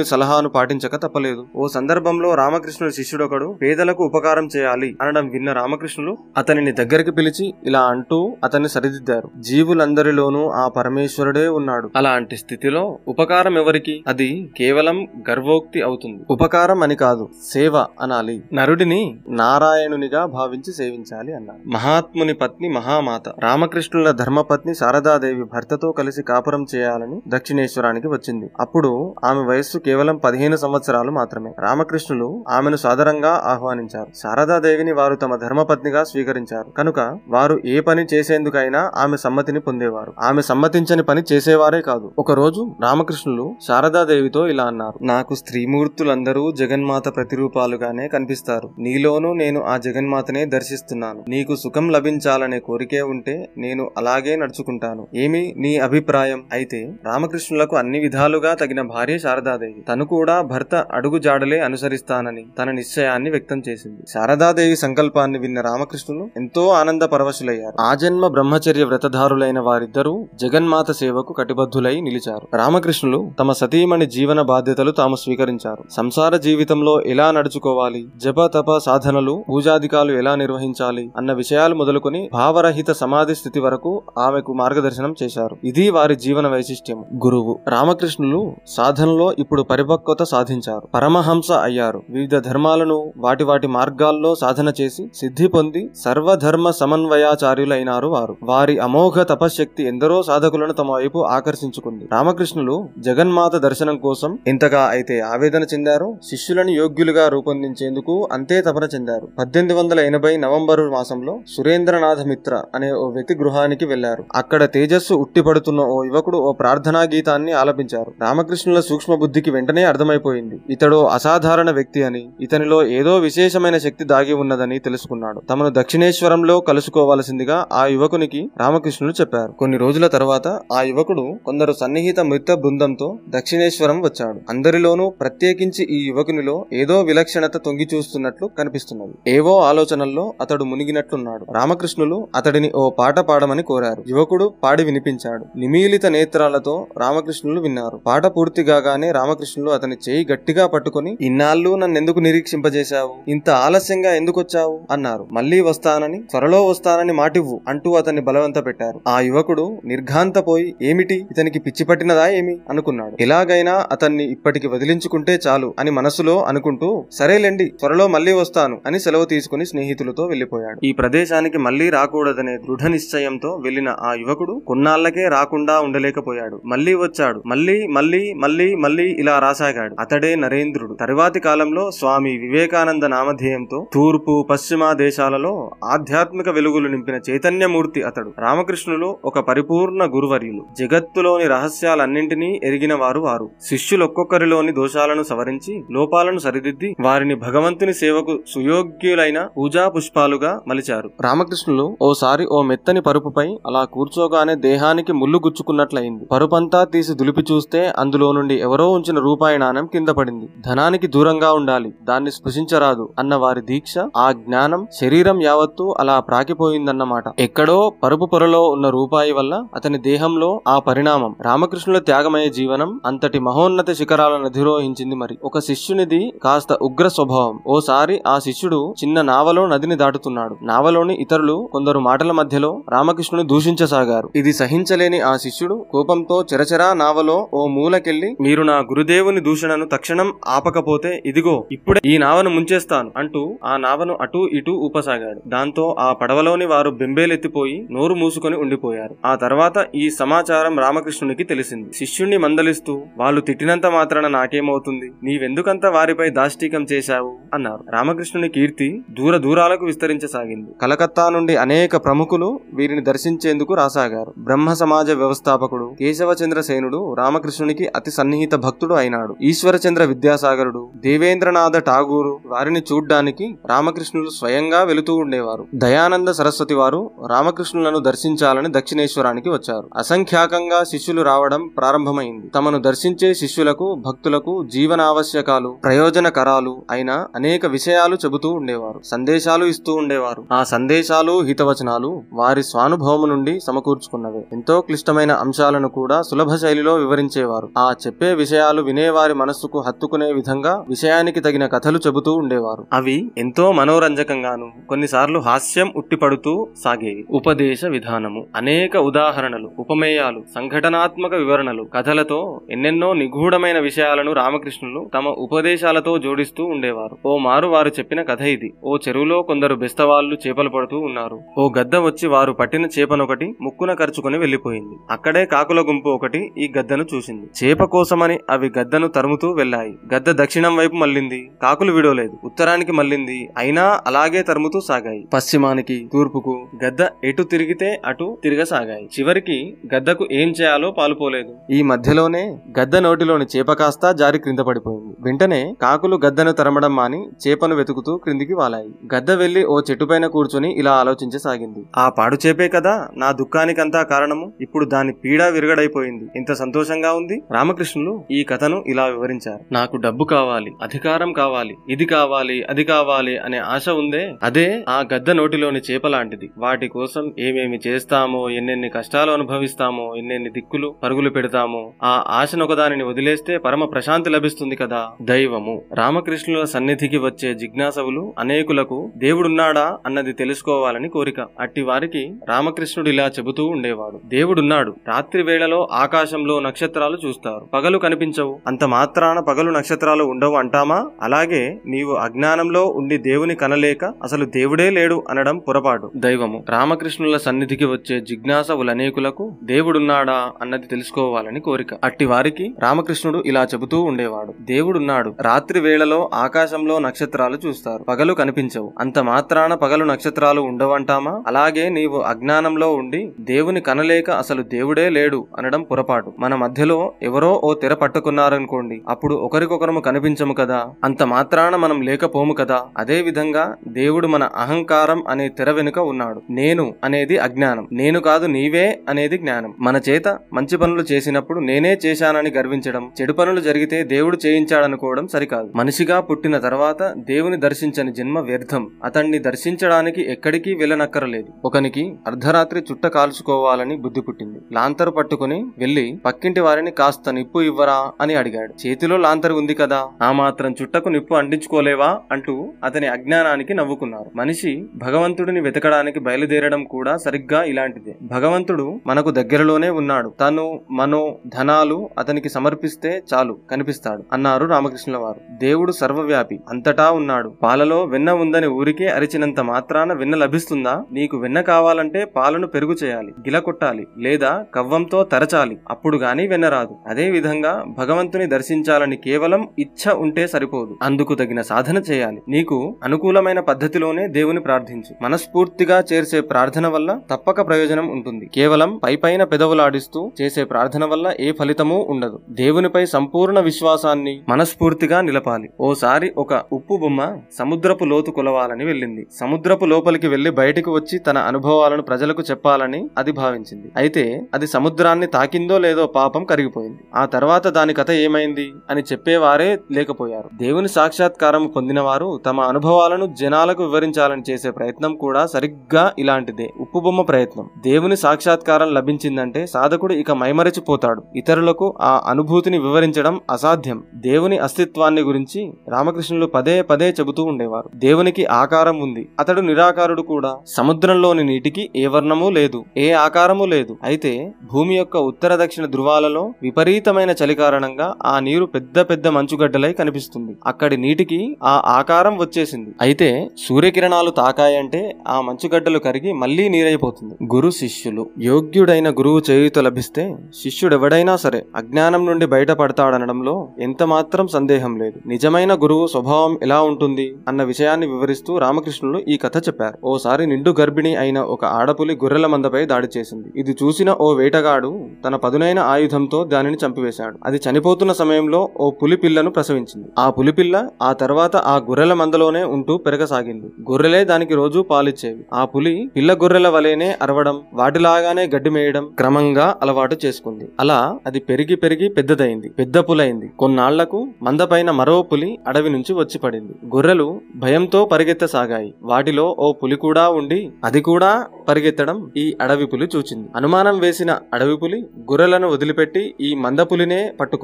[0.00, 1.46] రామకృష్ణుని సలహాను పాటించక తప్పలేదు.
[1.56, 8.36] ఓ సందర్భంలో రామకృష్ణుడి శిష్యుడొకడు పేదలకు ఉపకారం చేయాలి అనడం విన్న రామకృష్ణులు అతనిని దగ్గరికి పిలిచి ఇలా అంటూ
[8.44, 9.30] అతన్ని సరిదిద్దారు.
[9.38, 11.90] జీవులందరిలోనూ ఆ పరమేశ్వరుడే ఉన్నాడు.
[11.96, 14.04] అలాంటి స్థితిలో ఉపకారం ఎవరికి?
[14.08, 16.22] అది కేవలం గర్వోక్తి అవుతుంది.
[16.30, 18.42] ఉపకారం అని కాదు సేవ అనాలి.
[18.52, 27.20] నరుడిని నారాయణునిగా భావించి సేవించాలి అన్నారు మహాత్ముని పత్ని మహామాత రామకృష్ణుల ధర్మపత్ని శారదాదేవి భర్తతో కలిసి కాపురం చేయాలని
[27.28, 28.50] దక్షిణేశ్వరానికి వచ్చింది.
[28.60, 31.52] అప్పుడు ఆమె వయస్సు కేవలం పదిహేను సంవత్సరాలు మాత్రమే.
[31.58, 34.06] రామకృష్ణులు ఆమెను సాదరంగా ఆహ్వానించారు.
[34.16, 36.70] శారదాదేవిని వారు తమ ధర్మపత్నిగా స్వీకరించారు.
[36.70, 40.12] కనుక వారు ఏ పని చేసేందుకైనా ఆమె సమ్మతిని పొందేవారు.
[40.22, 42.12] ఆమె సమ్మతించని పని చేసేవారే కాదు.
[42.18, 45.04] ఒక రోజు రామకృష్ణులు శారదాదేవితో ఇలా అన్నారు.
[45.04, 48.70] నాకు స్త్రీమూర్తులందరూ జగన్మాత ప్రతిరూపాలుగానే కనిపిస్తారు.
[48.78, 51.24] నీలోనూ నేను ఆ జగన్మాతనే దర్శిస్తున్నాను.
[51.28, 55.08] నీకు సుఖం లభించాలనే కోరికే ఉంటే నేను అలాగే నడుచుకుంటాను.
[55.14, 56.44] ఏమి నీ అభిప్రాయం?
[56.52, 59.79] అయితే రామకృష్ణులకు అన్ని విధాలుగా తగిన భార్య శారదాదేవి.
[59.88, 64.02] తను కూడా భర్త అడుగుజాడలే అనుసరిస్తానని తన నిశ్చయాన్ని వ్యక్తం చేసింది.
[64.14, 72.56] శారదాదేవి సంకల్పాన్ని విన్న రామకృష్ణులు ఎంతో ఆనంద పరవశులయ్యారు ఆజన్మ బ్రహ్మచర్య వ్రతధారులైన వారిద్దరూ జగన్మాత సేవకు కటిబద్ధులై నిలిచారు.
[72.56, 75.84] రామకృష్ణులు తమ సతీమణి జీవన బాధ్యతలు తాము స్వీకరించారు.
[75.90, 83.34] సంసార జీవితంలో ఎలా నడుచుకోవాలి జప తప సాధనలు పూజాధికాలు ఎలా నిర్వహించాలి అన్న విషయాలు మొదలుకొని భావరహిత సమాధి
[83.34, 85.56] స్థితి వరకు ఆమెకు మార్గదర్శనం చేశారు.
[85.64, 87.58] ఇది వారి జీవన వైశిష్ట్యం గురువు.
[87.68, 90.82] రామకృష్ణులు సాధనలో ఇప్పుడు పరిపక్వత సాధించారు.
[90.94, 92.02] పరమహంస అయ్యారు.
[92.10, 98.36] వివిధ ధర్మాలను వాటి వాటి మార్గాల్లో సాధన చేసి సిద్ధి పొంది సర్వధర్మ సమన్వయాచార్యులైనారు వారు.
[98.42, 102.08] వారి అమోఘ తపశ్శక్తి ఎందరో సాధకులను తమ వైపు ఆకర్షించుకుంది.
[102.12, 106.14] రామకృష్ణులు జగన్మాత దర్శనం కోసం ఎంతగా అయితే ఆవేదన చెందారో.
[106.30, 109.28] శిష్యులను యోగ్యులుగా రూపొందించేందుకు అంతే తపన చెందారు.
[109.38, 115.80] పద్దెనిమిది వందల ఎనభై నవంబరు మాసంలో సురేంద్రనాథ మిత్ర అనే ఓ వ్యక్తి గృహానికి వెళ్ళారు అక్కడ తేజస్సు ఉట్టిపడుతున్న
[115.80, 118.12] ఓ యువకుడు ఓ ప్రార్థనా గీతాన్ని ఆలపించారు.
[118.20, 120.60] రామకృష్ణుల సూక్ష్మ బుద్ధికి వెంటనే అర్థమైపోయింది.
[120.70, 125.40] ఇతడు అసాధారణ వ్యక్తి అని ఇతనిలో ఏదో విశేషమైన శక్తి దాగి ఉన్నదని తెలుసుకున్నాడు.
[125.50, 129.52] తమను దక్షిణేశ్వరంలో కలుసుకోవలసిందిగా ఆ యువకునికి రామకృష్ణులు చెప్పారు.
[129.52, 134.40] కొన్ని రోజుల తర్వాత ఆ యువకుడు కొందరు సన్నిహిత మృత బృందంతో దక్షిణేశ్వరం వచ్చాడు.
[134.50, 139.12] అందరిలోనూ ప్రత్యేకించి ఈ యువకునిలో ఏదో విలక్షణత తొంగి చూస్తున్నట్లు కనిపిస్తున్నది.
[139.30, 144.04] ఏవో ఆలోచనల్లో అతడు మునిగినట్లున్నాడు రామకృష్ణులు అతడిని ఓ పాట పాడమని కోరారు.
[144.08, 145.46] యువకుడు పాడి వినిపించాడు.
[145.56, 148.00] నిమీలిత నేత్రాలతో రామకృష్ణులు విన్నారు.
[148.06, 153.12] పాట పూర్తి కాగానే రామకృష్ణులు అతని చేయి గట్టిగా పట్టుకుని ఇన్నాళ్ళు నన్ను ఎందుకు నిరీక్షింపజేశావు?
[153.28, 155.24] ఇంత ఆలస్యంగా ఎందుకు వచ్చావు అన్నారు.
[155.32, 161.16] మళ్ళీ వస్తానని త్వరలో వస్తానని మాటివ్వు అంటూ అతన్ని బలవంత పెట్టారు ఆ యువకుడు నిర్ఘాంతపోయి ఏమిటి?
[161.32, 162.54] ఇతనికి పిచ్చి పట్టినదా ఏమి?
[162.70, 163.14] అనుకున్నాడు.
[163.20, 169.66] ఎలాగైనా అతన్ని ఇప్పటికి వదిలించుకుంటే చాలు అని మనసులో అనుకుంటూ సరేలేండి త్వరలో మళ్ళీ వస్తాను అని సెలవు తీసుకుని
[169.72, 176.56] స్నేహితులతో వెళ్ళిపోయాడు ఈ ప్రదేశానికి మళ్ళీ రాకూడదనే దృఢ నిశ్చయంతో వెళ్ళిన ఆ యువకుడు కొన్నాళ్ళకే రాకుండా ఉండలేకపోయాడు.
[176.66, 177.40] మళ్ళీ వచ్చాడు.
[177.46, 180.94] మళ్ళీ మళ్ళీ మళ్ళీ మళ్ళీ ఇలా రాసాగాడు అతడే నరేంద్రుడు.
[181.00, 188.32] తరువాతి కాలంలో స్వామి వివేకానంద నామధేయంతో తూర్పు పశ్చిమ దేశాలలో ఆధ్యాత్మిక వెలుగులు నింపిన చైతన్యమూర్తి అతడు.
[188.38, 190.66] రామకృష్ణులు ఒక పరిపూర్ణ గురువర్యులు.
[190.78, 193.50] జగత్తులోని రహస్యాలన్నింటినీ ఎరిగిన వారు వారు.
[193.62, 201.10] శిష్యులొక్కొక్కరిలోని దోషాలను సవరించి లోపాలను సరిదిద్ది వారిని భగవంతుని సేవకు సుయోగ్యులైన పూజా పుష్పాలుగా మలిచారు.
[201.20, 206.24] రామకృష్ణులు ఓసారి ఓ మెత్తని పరుపుపై అలా కూర్చోగానే దేహానికి ముళ్ళు గుచ్చుకున్నట్లయింది.
[206.24, 210.48] పరుపంతా తీసి దులిపి చూస్తే అందులో నుండి ఎవరో ఉంచిన రూపాయి నాణం కింద పడింది.
[210.66, 217.78] ధనానికి దూరంగా ఉండాలి దాన్ని స్పృశించరాదు అన్న వారి దీక్ష ఆ జ్ఞానం శరీరం యావత్తు అలా ప్రాకిపోయిందన్నమాట ఎక్కడో
[218.02, 224.44] పరుపు పొరలో ఉన్న రూపాయి వల్ల అతని దేహంలో ఆ పరిణామం రామకృష్ణుల త్యాగమయ జీవనం అంతటి మహోన్నత శిఖరాలను
[224.44, 225.36] అధిరోహించింది మరి.
[225.44, 227.56] ఒక శిష్యునిది కాస్త ఉగ్ర స్వభావం.
[227.66, 230.56] ఓసారి ఆ శిష్యుడు చిన్న నావలో నదిని దాటుతున్నాడు.
[230.62, 234.30] నావలోని ఇతరులు కొందరు మాటల మధ్యలో రామకృష్ణుని దూషించసాగారు.
[234.36, 238.76] ఇది సహించలేని ఆ శిష్యుడు కోపంతో చెరచెరా నావలో ఓ మూలకెళ్ళి మీరు నా
[239.10, 245.40] దేవుని దూషణను తక్షణం ఆపకపోతే ఇదిగో ఇప్పుడే ఈ నావను ముంచేస్తాను అంటూ ఆ నావను అటూ ఇటూ ఊపసాగాడు.
[245.46, 249.14] దాంతో ఆ పడవలోని వారు బెంబేలెత్తిపోయి నోరు మూసుకొని ఉండిపోయారు.
[249.24, 251.88] ఆ తర్వాత ఈ సమాచారం రామకృష్ణునికి తెలిసింది.
[251.92, 255.08] శిష్యుణ్ణి మందలిస్తూ వాళ్ళు తిట్టినంత మాత్రాన నాకేమవుతుంది?
[255.22, 257.32] నీవెందుకంత వారిపై దాష్టీకం చేశావు?
[257.54, 257.84] అన్నారు.
[257.90, 260.70] రామకృష్ణుని కీర్తి దూర దూరాలకు విస్తరించసాగింది.
[260.82, 264.32] కలకత్తా నుండి అనేక ప్రముఖులు వీరిని దర్శించేందుకు రాసాగారు.
[264.38, 269.36] బ్రహ్మ సమాజ వ్యవస్థాపకుడు కేశవచంద్ర సేనుడు రామకృష్ణునికి అతి సన్నిహిత భక్తుడు అయినాడు.
[269.42, 275.66] ఈశ్వరచంద్ర విద్యాసాగరుడు దేవేంద్రనాథ ఠాగూరు వారిని చూడ్డానికి రామకృష్ణులు స్వయంగా వెళుతూ ఉండేవారు.
[275.74, 279.88] దయానంద సరస్వతి వారు రామకృష్ణులను దర్శించాలని దక్షిణేశ్వరానికి వచ్చారు.
[279.96, 282.48] అసంఖ్యాకంగా శిష్యులు రావడం ప్రారంభమైంది.
[282.48, 289.00] తమను దర్శించే శిష్యులకు భక్తులకు జీవనావశ్యకాలు ప్రయోజనకరాలు అయిన అనేక విషయాలు చెబుతూ ఉండేవారు.
[289.04, 290.44] సందేశాలు ఇస్తూ ఉండేవారు.
[290.52, 294.46] ఆ సందేశాలు హితవచనాలు వారి స్వానుభవము నుండి సమకూర్చుకున్నవే.
[294.52, 297.68] ఎంతో క్లిష్టమైన అంశాలను కూడా సులభ శైలిలో వివరించేవారు.
[297.78, 302.86] ఆ చెప్పే విషయాలు వినేవారి మనస్సుకు హత్తుకునే విధంగా విషయానికి తగిన కథలు చెబుతూ ఉండేవారు.
[302.92, 308.46] అవి ఎంతో మనోరంజకంగాను కొన్నిసార్లు హాస్యం ఉట్టిపడుతూ సాగేవి ఉపదేశ విధానము.
[308.56, 317.18] అనేక ఉదాహరణలు ఉపమేయాలు సంఘటనాత్మక వివరణలు కథలతో ఎన్నెన్నో నిగూఢమైన విషయాలను రామకృష్ణులు తమ ఉపదేశాలతో జోడిస్తూ ఉండేవారు.
[317.26, 318.72] ఓ మారు వారు చెప్పిన కథ ఇది.
[318.84, 321.40] ఓ చెరువులో కొందరు బెస్తవాళ్ళు చేపలు పడుతూ ఉన్నారు.
[321.58, 327.06] ఓ గద్ద వచ్చి వారు పట్టిన చేపనొకటి ముక్కున కరుచుకుని వెళ్ళిపోయింది అక్కడే కాకుల గుంపు ఒకటి ఈ గద్దను
[327.14, 327.46] చూసింది.
[327.62, 331.50] చేప కోసమని అవి గద్దను తరుముతూ వెళ్ళాయి గద్ద దక్షిణం వైపు మళ్ళింది.
[331.62, 332.38] కాకులు విడవలేదు.
[332.44, 333.48] ఉత్తరానికి మళ్ళింది.
[333.58, 335.28] అయినా అలాగే తరుముతూ సాగాయి.
[335.34, 339.08] పశ్చిమానికి తూర్పుకు గద్ద ఎటు తిరిగితే అటు తిరగసాగాయి.
[339.18, 341.72] చివరికి గద్దకు ఏం చేయాలో పాలుపోలేదు.
[341.72, 345.16] ఈ మధ్యలోనే గద్ద నోటిలోని చేప కాస్త జారి క్రింద పడిపోయింది.
[345.20, 349.14] వెంటనే కాకులు గద్దను తరమడం మాని చేపను వెతుకుతూ క్రిందికి వాలాయి.
[349.14, 353.08] గద్ద వెళ్ళి ఓ చెట్టుపైన కూర్చొని ఇలా ఆలోచించసాగింది ఆ పాడు చేపే కదా?
[353.16, 354.52] నా దుఃఖానికంతా కారణము?
[354.60, 356.24] ఇప్పుడు దాని పీడ విరగడైపోయింది.
[356.36, 357.42] ఇంత సంతోషంగా ఉంది?
[357.50, 359.74] రామకృష్ణులు ఈ కథ కథను ఇలా వివరించారు.
[359.74, 365.30] నాకు డబ్బు కావాలి అధికారం కావాలి ఇది కావాలి అది కావాలి అనే ఆశ ఉందే అదే ఆ గద్ద
[365.30, 366.50] నోటిలోని చేప లాంటిది.
[366.58, 373.84] వాటి కోసం ఏమేమి చేస్తామో ఎన్నెన్ని కష్టాలు అనుభవిస్తామో ఎన్నెన్ని దిక్కులు పరుగులు పెడతామో ఆ ఆశనొకదానిని వదిలేస్తే పరమ
[373.84, 375.10] ప్రశాంతి లభిస్తుంది కదా.
[375.22, 379.98] దైవము రామకృష్ణుల సన్నిధికి వచ్చే జిజ్ఞాసవులు అనేకులకు దేవుడున్నాడా?
[380.06, 381.40] అన్నది తెలుసుకోవాలని కోరిక.
[381.60, 384.20] అట్టి వారికి రామకృష్ణుడు ఇలా చెబుతూ ఉండేవాడు.
[384.24, 384.94] దేవుడున్నాడు.
[385.08, 387.68] రాత్రి వేళలో ఆకాశంలో నక్షత్రాలు చూస్తారు.
[387.74, 388.49] పగలు కనిపించవు.
[388.66, 391.10] అంత మాత్రాన పగలు నక్షత్రాలు ఉండవు అంటామా?
[391.22, 396.10] అలాగే నీవు అజ్ఞానంలో ఉండి దేవుని కనలేక అసలు దేవుడే లేడు అనడం పొరపాటు.
[396.16, 401.94] దైవము రామకృష్ణుల సన్నిధికి వచ్చే జిజ్ఞాసవులనేకులకు దేవుడున్నాడా అన్నది తెలుసుకోవాలని కోరిక.
[402.04, 404.54] అట్టి వారికి రామకృష్ణుడు ఇలా చెబుతూ ఉండేవాడు.
[404.60, 405.34] దేవుడున్నాడు.
[405.40, 408.02] రాత్రి వేళలో ఆకాశంలో నక్షత్రాలు చూస్తారు.
[408.02, 408.92] పగలు కనిపించవు.
[408.98, 415.82] అంత మాత్రాన పగలు నక్షత్రాలు ఉండవంటామా అలాగే నీవు అజ్ఞానంలో ఉండి దేవుని కనలేక అసలు దేవుడే లేడు అనడం
[415.82, 416.32] పొరపాటు.
[416.38, 420.86] మన మధ్యలో ఎవరో ఓ తెర పట్టుకున్న ఉన్నారనుకోండి అప్పుడు ఒకరికొకరము కనిపించము కదా.
[421.04, 422.86] అంత మాత్రాన మనం లేకపోము కదా.
[422.98, 426.42] అదే విధంగా దేవుడు మన అహంకారం అనే తెర వెనుక ఉన్నాడు.
[426.50, 427.88] నేను అనేది అజ్ఞానం.
[427.92, 429.74] నేను కాదు నీవే అనేది జ్ఞానం.
[429.80, 435.72] మన చేత మంచి పనులు చేసినప్పుడు నేనే చేశానని గర్వించడం చెడు పనులు జరిగితే దేవుడు చేయించాడనుకోవడం సరికాదు.
[435.76, 438.90] మనిషిగా పుట్టిన తర్వాత దేవుని దర్శించని జన్మ వ్యర్థం.
[439.04, 441.48] అతన్ని దర్శించడానికి ఎక్కడికి వెళ్ళనక్కరలేదు.
[441.64, 444.58] ఒకనికి అర్ధరాత్రి చుట్ట కాల్చుకోవాలని బుద్ధి పుట్టింది.
[444.72, 448.86] లాంతరు పట్టుకుని వెళ్ళి పక్కింటి వారిని కాస్త నిప్పు ఇవ్వరా అని అడిగాడు.
[448.86, 454.30] చేతిలో లాంతరు ఉంది కదా ఆ మాత్రం చుట్టకు నిప్పు అంటించుకోలేవా అంటూ అతని అజ్ఞానానికి నవ్వుకున్నారు.
[454.36, 458.16] మనిషి భగవంతుడిని వెతకడానికి బయలుదేరడం కూడా సరిగ్గా ఇలాంటిదే.
[458.22, 460.28] భగవంతుడు మనకు దగ్గరలోనే ఉన్నాడు.
[460.40, 467.48] తను మనో ధనాలు అతనికి సమర్పిస్తే చాలు కనిపిస్తాడు అన్నారు రామకృష్ణుల వారు దేవుడు సర్వవ్యాపి అంతటా ఉన్నాడు.
[467.62, 471.04] పాలలో వెన్న ఉందని ఊరికే అరిచినంత మాత్రాన వెన్న లభిస్తుందా?
[471.12, 476.96] నీకు వెన్న కావాలంటే పాలను పెరుగు చేయాలి గిల కొట్టాలి లేదా కవ్వంతో తరచాలి అప్పుడు గాని వెన్న రాదు.
[477.08, 477.84] అదే విధంగా
[478.20, 480.96] భగవంతుని దర్శించాలని కేవలం ఇచ్ఛ ఉంటే సరిపోదు.
[481.02, 482.42] అందుకు తగిన సాధన చేయాలి.
[482.48, 485.14] నీకు అనుకూలమైన పద్ధతిలోనే దేవుని ప్రార్థించు.
[485.22, 488.46] మనస్ఫూర్తిగా చేర్చే ప్రార్థన వల్ల తప్పక ప్రయోజనం ఉంటుంది.
[488.54, 492.40] కేవలం పై పైన పెదవులాడిస్తూ చేసే ప్రార్థన వల్ల ఏ ఫలితమూ ఉండదు.
[492.50, 495.70] దేవునిపై సంపూర్ణ విశ్వాసాన్ని మనస్ఫూర్తిగా నిలపాలి.
[495.80, 499.26] ఓసారి ఒక ఉప్పు బొమ్మ సముద్రపు లోతు కొలవాలని వెళ్ళింది.
[499.40, 503.88] సముద్రపు లోపలికి వెళ్ళి బయటకు వచ్చి తన అనుభవాలను ప్రజలకు చెప్పాలని అది భావించింది.
[503.96, 506.98] అయితే అది సముద్రాన్ని తాకిందో లేదో పాపం కరిగిపోయింది.
[507.14, 510.50] ఆ తర్వాత దాని కథ ఏమైంది అని చెప్పేవారే లేకపోయారు.
[510.54, 516.70] దేవుని సాక్షాత్కారం పొందిన వారు తమ అనుభవాలను జనాలకు వివరించాలని చేసే ప్రయత్నం కూడా సరిగ్గా ఇలాంటిదే.
[516.80, 517.68] ఉప్పు బొమ్మ ప్రయత్నం.
[517.82, 521.22] దేవుని సాక్షాత్కారం లభించిందంటే సాధకుడు ఇక మైమరచిపోతాడు.
[521.36, 524.02] ఇతరులకు ఆ అనుభూతిని వివరించడం అసాధ్యం.
[524.14, 527.90] దేవుని అస్తిత్వాన్ని గురించి రామకృష్ణులు పదే పదే చెబుతూ ఉండేవారు.
[527.94, 529.28] దేవునికి ఆకారం ఉంది.
[529.38, 530.56] అతడు నిరాకారుడు కూడా.
[530.66, 532.84] సముద్రంలోని నీటికి ఏ వర్ణము లేదు.
[532.96, 533.96] ఏ ఆకారము లేదు.
[534.02, 540.56] అయితే భూమి యొక్క ఉత్తర దక్షిణ ధృవాలలో విపరీతమైన చలి కారణంగా ఆ నీరు పెద్ద పెద్ద మంచుగడ్డలై కనిపిస్తుంది.
[540.66, 542.90] అక్కడి నీటికి ఆ ఆకారం వచ్చేసింది.
[543.00, 547.34] అయితే సూర్యకిరణాలు తాకాయంటే ఆ మంచుగడ్డలు కరిగి మళ్ళీ నీరైపోతుంది.
[547.56, 555.18] గురు శిష్యులు యోగ్యుడైన గురువు చేయుత లభిస్తే శిష్యుడెవడైనా సరే అజ్ఞానం నుండి బయటపడతాడనడంలో ఎంత మాత్రం సందేహం లేదు.
[555.26, 559.98] నిజమైన గురువు స్వభావం ఎలా ఉంటుంది అన్న విషయాన్ని వివరిస్తూ రామకృష్ణులు ఈ కథ చెప్పారు.
[560.04, 563.48] ఓసారి నిండు గర్భిణి అయిన ఒక ఆడపులి గొర్రెల మందపై దాడి చేసింది.
[563.56, 567.38] ఇది చూసిన ఓ వేటగాడు తన పదునైన ఆయుధంతో దానిని చంపివేశాడు.
[567.44, 570.08] అది చనిపో చనిపోతున్న సమయంలో ఓ పులి పిల్లను ప్రసవించింది.
[570.18, 573.68] ఆ పులిపిల్ల ఆ తర్వాత ఆ గొర్రెల మందలోనే ఉంటూ పెరగసాగింది.
[573.90, 575.42] గొర్రెలే దానికి రోజు పాలిచ్చేవి.
[575.52, 580.68] ఆ పులి పిల్ల గొర్రెల వలెనే అరవడం వాటిలాగానే గడ్డి మేయడం క్రమంగా అలవాటు చేసుకుంది.
[580.80, 583.48] అలా అది పెరిగి పెరిగి పెద్దదైంది పెద్ద పులైంది.
[583.62, 586.76] కొన్నాళ్ళకు మందపైన మరో పులి అడవి నుంచి వచ్చి పడింది.
[586.94, 587.28] గొర్రెలు
[587.64, 588.92] భయంతో పరిగెత్తసాగాయి.
[589.12, 591.32] వాటిలో ఓ పులి కూడా ఉండి అది కూడా
[591.68, 593.48] పరిగెత్తడం ఈ అడవి పులి చూచింది.
[593.56, 595.00] అనుమానం వేసిన అడవి పులి
[595.30, 597.20] గొర్రెలను వదిలిపెట్టి ఈ మంద పులినే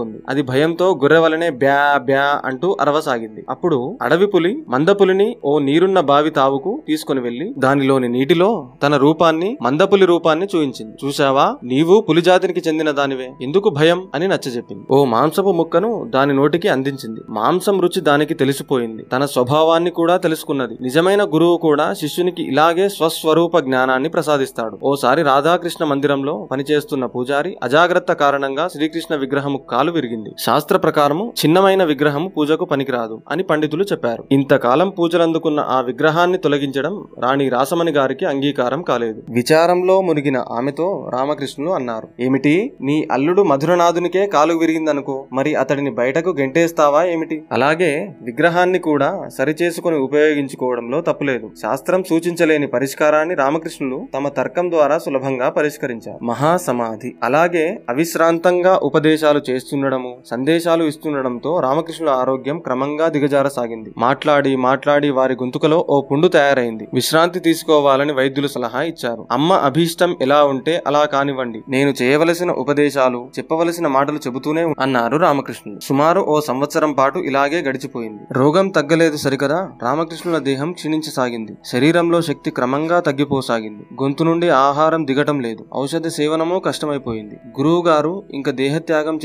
[0.06, 3.44] పట్టుకుంది అది భయంతో గొర్రె వలనే బ్యా బ్యా అంటూ అరవసాగింది.
[3.50, 10.06] అప్పుడు అడవి పులి మందపులిని ఓ నీరున్న బావి తావుకు తీసుకుని వెళ్ళి దానిలోని నీటిలో తన రూపాన్ని మందపులి
[10.06, 10.96] రూపాన్ని చూయించింది.
[11.04, 11.46] చూశావా?
[11.64, 13.28] నీవు పులి జాతికి చెందిన దానివే.
[13.42, 14.84] ఎందుకు భయం అని నచ్చజెప్పింది.
[14.90, 17.20] ఓ మాంసపు ముక్కను దాని నోటికి అందించింది.
[17.30, 19.02] మాంసం రుచి దానికి తెలిసిపోయింది.
[19.02, 20.76] తన స్వభావాన్ని కూడా తెలుసుకున్నది.
[20.80, 24.78] నిజమైన గురువు కూడా శిష్యునికి ఇలాగే స్వస్వరూప జ్ఞానాన్ని ప్రసాదిస్తాడు.
[24.82, 30.30] ఓసారి రాధాకృష్ణ మందిరంలో పనిచేస్తున్న పూజారి అజాగ్రత్త కారణంగా శ్రీకృష్ణ విగ్రహము కాలు విరిగింది.
[30.38, 34.24] శాస్త్ర ప్రకారము చిన్నమైన విగ్రహం పూజకు పనికిరాదు అని పండితులు చెప్పారు.
[34.32, 39.22] ఇంతకాలం పూజలందుకున్న ఆ విగ్రహాన్ని తొలగించడం రాణి రాసమణి గారికి అంగీకారం కాలేదు.
[39.30, 42.54] విచారంలో మునిగిన ఆమెతో రామకృష్ణులు అన్నారు ఏమిటి?
[42.80, 47.36] నీ అల్లుడు మధురనాథునికే కాలు విరిగిందనుకో మరి అతడిని బయటకు గెంటేస్తావా ఏమిటి?
[47.52, 51.50] అలాగే విగ్రహాన్ని కూడా సరిచేసుకుని ఉపయోగించుకోవడంలో తప్పులేదు.
[51.62, 56.24] శాస్త్రం సూచించలేని పరిష్కారాన్ని రామకృష్ణులు తమ తర్కం ద్వారా సులభంగా పరిష్కరించారు.
[56.24, 57.12] మహాసమాధి.
[57.22, 59.40] అలాగే అవిశ్రాంతంగా ఉపదేశాలు
[59.86, 63.90] చేస్తుండడము సందేశాలు ఇస్తుండడంతో రామకృష్ణుల ఆరోగ్యం క్రమంగా దిగజారసాగింది.
[63.98, 66.88] మాట్లాడి మాట్లాడి వారి గొంతుకలో ఓ పుండు తయారైంది.
[66.94, 69.26] విశ్రాంతి తీసుకోవాలని వైద్యులు సలహా ఇచ్చారు.
[69.30, 71.62] అమ్మ అభీష్టం ఎలా ఉంటే అలా కానివ్వండి.
[71.68, 75.80] నేను చేయవలసిన ఉపదేశాలు చెప్పవలసిన మాటలు చెబుతూనే అన్నారు రామకృష్ణుడు.
[75.80, 78.22] సుమారు ఓ సంవత్సరం పాటు ఇలాగే గడిచిపోయింది.
[78.32, 79.70] రోగం తగ్గలేదు సరికదా?
[79.82, 81.52] రామకృష్ణుల దేహం క్షీణించసాగింది.
[81.64, 84.02] శరీరంలో శక్తి క్రమంగా తగ్గిపోసాగింది.
[84.02, 85.64] గొంతు నుండి ఆహారం దిగటం లేదు.
[85.74, 87.36] ఔషధ సేవనమో కష్టమైపోయింది.
[87.60, 89.18] గురువు గారు ఇంక దేహత్యాగం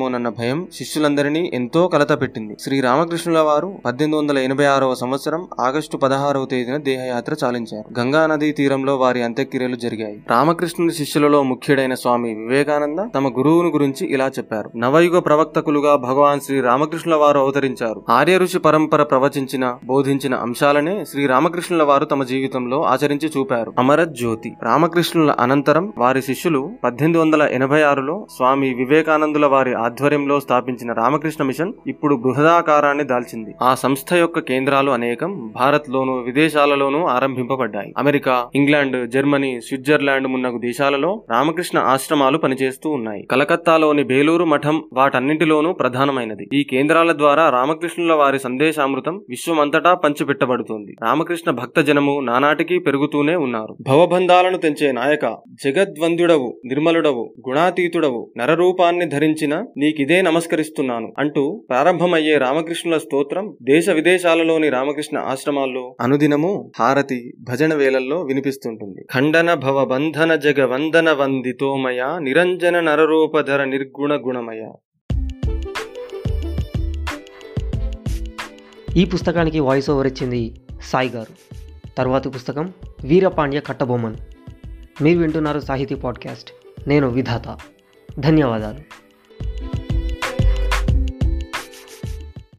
[0.00, 2.56] చేస్తారేమోనన్న భయం శిష్యులందరినీ ఎంతో కలత పెట్టింది.
[2.60, 8.00] శ్రీ రామకృష్ణుల వారు పద్దెనిమిది వందల ఎనభై ఆరవ సంవత్సరం ఆగస్టు పదహారవ తేదీన దేహయాత్ర చాలించారు.
[8.00, 10.22] గంగా నదీ తీరంలో వారి అంత్యక్రియలు జరిగాయి.
[10.30, 14.70] రామకృష్ణుని శిష్యులలో ముఖ్యుడైన స్వామి వివేకానంద తమ గురువును గురించి ఇలా చెప్పారు.
[14.76, 18.02] నవయుగ ప్రవక్తకులుగా భగవాన్ శ్రీ రామకృష్ణుల వారు అవతరించారు.
[18.10, 23.72] ఆర్య ఋషి పరంపర ప్రవచించిన బోధించిన అంశాలనే శ్రీ రామకృష్ణుల వారు తమ జీవితంలో ఆచరించి చూపారు.
[23.78, 31.42] అమరజ్యోతి రామకృష్ణుల అనంతరం వారి శిష్యులు పద్దెనిమిది వందల ఎనభై ఆరులో స్వామి వివేకానందుల వారి ఆధ్వర్యంలో స్థాపించిన రామకృష్ణ
[31.44, 33.52] మిషన్ ఇప్పుడు బృహదాకారాన్ని దాల్చింది.
[33.62, 37.90] ఆ సంస్థ యొక్క కేంద్రాలు అనేకం భారత్ లోను విదేశాలలోనూ ఆరంభింపబడ్డాయి.
[37.98, 43.22] అమెరికా ఇంగ్లాండ్ జర్మనీ స్విట్జర్లాండ్ మున్నగు దేశాలలో రామకృష్ణ ఆశ్రమాలు పనిచేస్తూ ఉన్నాయి.
[43.30, 46.46] కలకత్తాలోని బేలూరు మఠం వాటన్నింటిలోనూ ప్రధానమైనది.
[46.54, 50.94] ఈ కేంద్రాల ద్వారా రామకృష్ణుల వారి సందేశామృతం విశ్వమంతటా పంచిపెట్టబడుతుంది.
[51.02, 53.76] రామకృష్ణ భక్త జనము నానాటికి పెరుగుతూనే ఉన్నారు.
[53.88, 55.24] భవబంధాలను తెంచే నాయక
[55.64, 65.96] జగద్వంద్యుడవు నిర్మలుడవు గుణాతీతుడవు నరరూపాన్ని ధరించిన నీకిదే నమస్కరిస్తున్నాను అంటూ ప్రారంభమయ్యే రామకృష్ణుల స్తోత్రం దేశ విదేశాలలోని రామకృష్ణ ఆశ్రమాల్లో
[66.00, 69.04] అనుదినము హారతి భజన వేళల్లో వినిపిస్తుంటుంది.
[69.14, 74.72] ఖండన భవ బంధన జగ వందన వందితోమయ నిరంజన నరరూపధర నిర్గుణ గుణమయ.
[78.96, 81.56] ఈ పుస్తకానికి వాయిస్ ఓవర్ ఇచ్చింది సాయి గారు.
[81.98, 82.72] తరువాతి పుస్తకం
[83.04, 84.16] వీరపాండ్య కట్టబొమ్మన్.
[85.02, 86.50] మీరు వింటున్నారు సాహితీ పాడ్కాస్ట్.
[86.88, 87.58] నేను విధాత.
[88.18, 88.99] ధన్యవాదాలు.
[89.42, 89.79] Thank you.